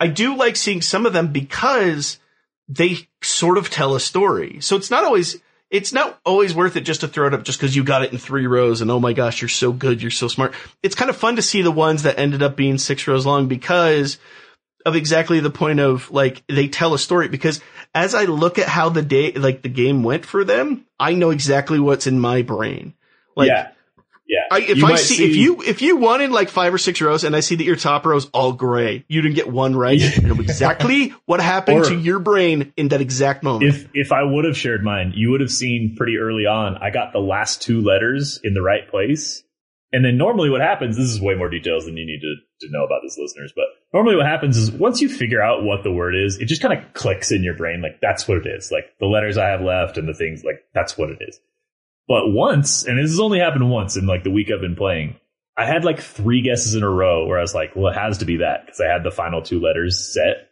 [0.00, 2.18] I do like seeing some of them because
[2.68, 4.60] they sort of tell a story.
[4.60, 5.40] So it's not always
[5.70, 8.12] it's not always worth it just to throw it up just because you got it
[8.12, 10.54] in three rows and oh my gosh, you're so good, you're so smart.
[10.82, 13.48] It's kind of fun to see the ones that ended up being six rows long
[13.48, 14.18] because
[14.84, 17.60] of exactly the point of like they tell a story because
[17.92, 21.30] as I look at how the day like the game went for them, I know
[21.30, 22.94] exactly what's in my brain.
[23.34, 23.70] Like yeah.
[24.28, 24.40] Yeah.
[24.50, 26.78] I, if you I see, see, if you, if you won in like five or
[26.78, 29.48] six rows and I see that your top row is all gray, you didn't get
[29.48, 30.00] one right.
[30.02, 33.72] I know exactly what happened or, to your brain in that exact moment.
[33.72, 36.90] If, if I would have shared mine, you would have seen pretty early on, I
[36.90, 39.44] got the last two letters in the right place.
[39.92, 42.72] And then normally what happens, this is way more details than you need to, to
[42.72, 45.92] know about this listeners, but normally what happens is once you figure out what the
[45.92, 47.80] word is, it just kind of clicks in your brain.
[47.80, 48.72] Like that's what it is.
[48.72, 51.38] Like the letters I have left and the things like that's what it is.
[52.08, 55.16] But once, and this has only happened once in like the week I've been playing,
[55.56, 58.18] I had like three guesses in a row where I was like, well, it has
[58.18, 60.48] to be that because I had the final two letters set.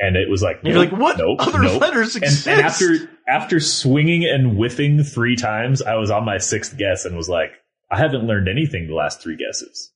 [0.00, 1.80] And it was like, nope, you're like, what nope, other nope.
[1.80, 2.46] letters exist?
[2.46, 7.04] And, and after, after swinging and whiffing three times, I was on my sixth guess
[7.04, 7.50] and was like,
[7.90, 9.92] I haven't learned anything the last three guesses.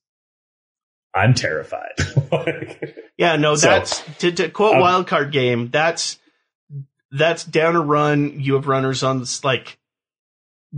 [1.15, 1.93] I'm terrified.
[3.17, 5.69] yeah, no, that's so, to, to quote um, wildcard game.
[5.69, 6.19] That's
[7.11, 8.39] that's down a run.
[8.39, 9.77] You have runners on this like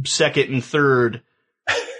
[0.03, 1.21] second and third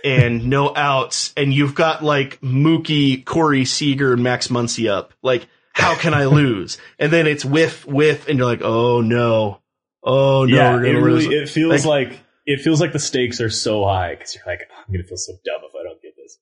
[0.05, 5.13] and no outs, and you've got like Mookie, Corey Seager, and Max Muncy up.
[5.23, 6.77] Like, how can I lose?
[6.99, 9.61] and then it's whiff, whiff, and you're like, oh no,
[10.03, 12.99] oh no, yeah, we're gonna it really it feels like, like, it feels like the
[12.99, 15.83] stakes are so high because you're like, oh, I'm gonna feel so dumb if I
[15.83, 16.37] don't get this.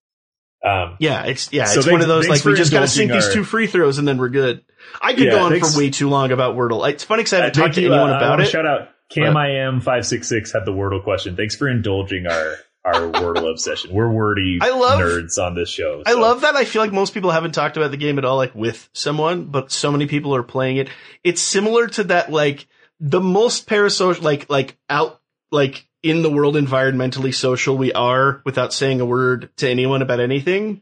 [0.65, 3.11] Um, yeah, it's yeah, so it's thanks, one of those like we just gotta sink
[3.11, 4.63] our, these two free throws and then we're good.
[5.01, 6.87] I could yeah, go on thanks, for way too long about Wordle.
[6.89, 8.47] It's funny because I haven't talked to anyone uh, about it.
[8.47, 11.35] Shout out Cam I am five six six had the Wordle question.
[11.35, 13.93] Thanks for indulging our our Wordle obsession.
[13.93, 16.03] We're wordy I love, nerds on this show.
[16.05, 16.11] So.
[16.11, 16.55] I love that.
[16.55, 19.45] I feel like most people haven't talked about the game at all, like with someone,
[19.45, 20.89] but so many people are playing it.
[21.23, 22.67] It's similar to that, like
[22.99, 28.73] the most parasocial, like like out, like in the world environmentally social we are without
[28.73, 30.81] saying a word to anyone about anything.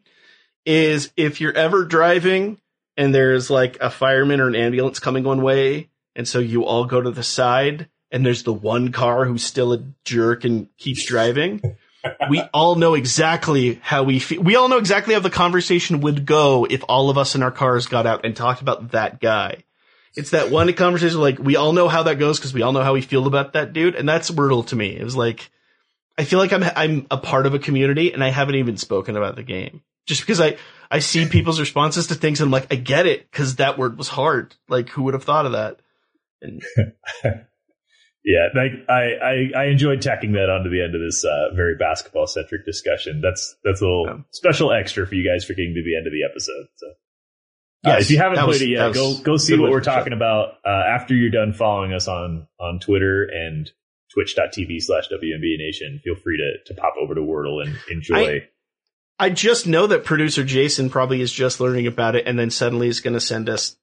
[0.65, 2.59] Is if you're ever driving
[2.95, 6.85] and there's like a fireman or an ambulance coming one way, and so you all
[6.85, 11.05] go to the side and there's the one car who's still a jerk and keeps
[11.05, 11.61] driving.
[12.29, 14.41] we all know exactly how we feel.
[14.41, 17.51] We all know exactly how the conversation would go if all of us in our
[17.51, 19.63] cars got out and talked about that guy.
[20.15, 22.83] It's that one conversation like we all know how that goes because we all know
[22.83, 24.95] how we feel about that dude, and that's brutal to me.
[24.97, 25.49] It was like
[26.17, 29.15] I feel like I'm I'm a part of a community and I haven't even spoken
[29.15, 30.57] about the game just because I
[30.89, 33.97] I see people's responses to things and I'm like I get it because that word
[33.97, 34.55] was hard.
[34.67, 35.79] Like who would have thought of that?
[36.41, 36.61] And
[38.23, 42.27] Yeah, I, I, I enjoyed tacking that onto the end of this uh, very basketball
[42.27, 43.19] centric discussion.
[43.19, 44.17] That's that's a little yeah.
[44.31, 46.67] special extra for you guys for getting to the end of the episode.
[46.75, 46.87] So,
[47.83, 50.13] yeah, uh, if you haven't played was, it yet, go go see what we're talking
[50.13, 53.71] about uh, after you're done following us on on Twitter and
[54.13, 55.99] twitch.tv slash WNBA Nation.
[56.03, 58.15] Feel free to to pop over to Wordle and enjoy.
[58.17, 58.47] I,
[59.17, 62.87] I just know that producer Jason probably is just learning about it, and then suddenly
[62.87, 63.75] is going to send us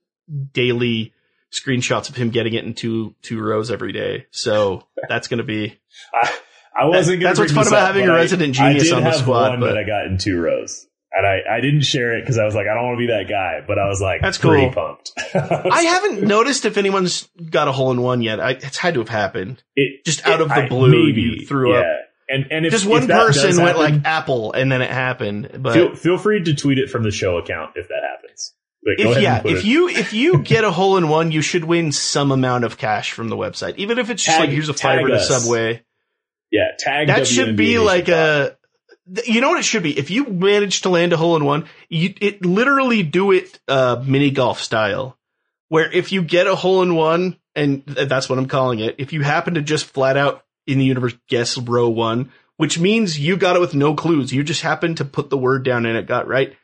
[0.52, 1.12] daily
[1.52, 4.26] screenshots of him getting it in two two rows every day.
[4.30, 5.78] So that's going to be.
[6.12, 6.38] I,
[6.76, 7.20] I wasn't.
[7.20, 9.50] That, that's what's fun about having a resident genius on the squad.
[9.50, 10.86] One but, that I got in two rows.
[11.10, 13.12] And I, I didn't share it because I was like, I don't want to be
[13.12, 13.64] that guy.
[13.66, 14.70] But I was like, that's cool.
[14.70, 15.12] pumped.
[15.34, 18.40] I haven't noticed if anyone's got a hole in one yet.
[18.40, 19.62] I, it's had to have happened.
[19.74, 21.80] It just out it, of the blue, I, maybe, threw yeah.
[21.80, 21.86] up.
[22.28, 25.50] And and if just one if person went happen, like Apple, and then it happened.
[25.60, 28.52] But feel, feel free to tweet it from the show account if that happens.
[28.82, 29.64] If, yeah, if it.
[29.64, 33.12] you if you get a hole in one, you should win some amount of cash
[33.12, 35.82] from the website, even if it's just like here's a fiver to Subway.
[36.50, 37.08] Yeah, tag.
[37.08, 38.56] That should be like a.
[39.24, 39.98] You know what it should be?
[39.98, 44.02] If you manage to land a hole in one, you it literally do it uh,
[44.06, 45.16] mini golf style,
[45.68, 49.14] where if you get a hole in one, and that's what I'm calling it, if
[49.14, 53.38] you happen to just flat out in the universe guess row one, which means you
[53.38, 56.06] got it with no clues, you just happened to put the word down and it
[56.06, 56.54] got right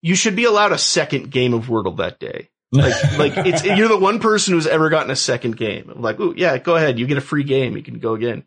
[0.00, 2.50] you should be allowed a second game of Wordle that day.
[2.70, 5.92] Like, like it's you're the one person who's ever gotten a second game.
[5.96, 8.46] like, oh yeah, go ahead, you get a free game, you can go again.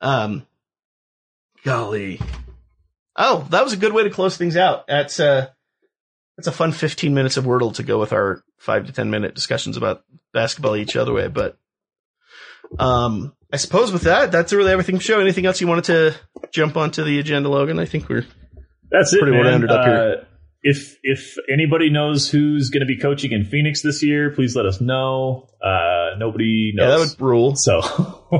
[0.00, 0.46] Um,
[1.64, 2.20] golly,
[3.16, 4.86] oh, that was a good way to close things out.
[4.86, 5.48] That's uh,
[6.36, 9.34] that's a fun 15 minutes of Wordle to go with our five to 10 minute
[9.34, 11.28] discussions about basketball each other way.
[11.28, 11.58] But
[12.78, 14.98] um, I suppose with that, that's really everything.
[15.00, 16.14] Show anything else you wanted to
[16.50, 17.78] jump onto the agenda, Logan?
[17.78, 18.24] I think we're
[18.90, 19.20] that's it.
[19.20, 19.44] Pretty man.
[19.44, 20.26] well ended up uh, here
[20.62, 24.66] if if anybody knows who's going to be coaching in Phoenix this year, please let
[24.66, 25.48] us know.
[25.62, 26.84] Uh, nobody knows.
[26.84, 27.56] Yeah, that would rule.
[27.56, 27.80] So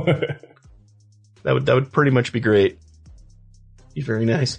[1.43, 2.79] that would that would pretty much be great.
[3.95, 4.59] Be very nice.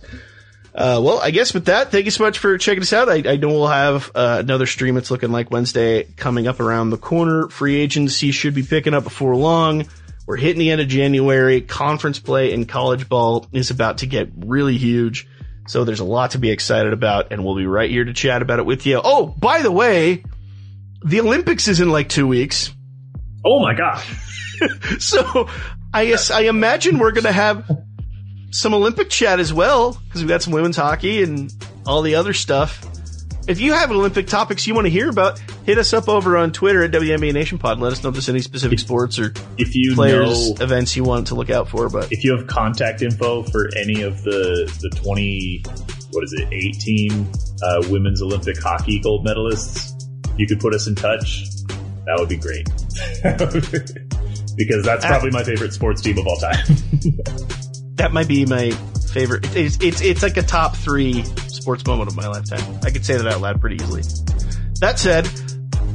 [0.73, 3.09] Uh, well, I guess with that, thank you so much for checking us out.
[3.09, 4.95] I, I know we'll have uh, another stream.
[4.95, 7.49] It's looking like Wednesday coming up around the corner.
[7.49, 9.85] Free agency should be picking up before long.
[10.25, 11.59] We're hitting the end of January.
[11.59, 15.27] Conference play in college ball is about to get really huge.
[15.71, 18.41] So there's a lot to be excited about, and we'll be right here to chat
[18.41, 18.99] about it with you.
[19.01, 20.21] Oh, by the way,
[21.05, 22.73] the Olympics is in like two weeks.
[23.45, 24.99] Oh my gosh.
[24.99, 25.47] so
[25.93, 27.71] I guess I imagine we're gonna have
[28.49, 31.49] some Olympic chat as well because we've got some women's hockey and
[31.85, 32.85] all the other stuff.
[33.47, 36.51] If you have Olympic topics you want to hear about, hit us up over on
[36.51, 37.79] Twitter at WNBA Nation Pod.
[37.79, 41.03] Let us know if there's any specific sports or if you players know, events you
[41.03, 41.89] want to look out for.
[41.89, 45.63] But if you have contact info for any of the the twenty,
[46.11, 47.27] what is it, eighteen
[47.63, 49.91] uh, women's Olympic hockey gold medalists,
[50.37, 51.45] you could put us in touch.
[52.05, 52.67] That would be great.
[54.55, 56.63] because that's probably my favorite sports team of all time.
[57.95, 58.69] that might be my
[59.11, 59.55] favorite.
[59.55, 61.23] It's, it's it's like a top three
[61.61, 62.79] sports moment of my lifetime.
[62.83, 64.01] I could say that out loud pretty easily.
[64.79, 65.29] That said,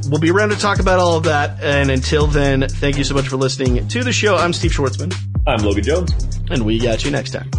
[0.09, 1.61] we'll be around to talk about all of that.
[1.61, 4.35] And until then, thank you so much for listening to the show.
[4.35, 5.13] I'm Steve Schwartzman.
[5.45, 6.11] I'm Logan Jones.
[6.49, 7.49] And we got you next time.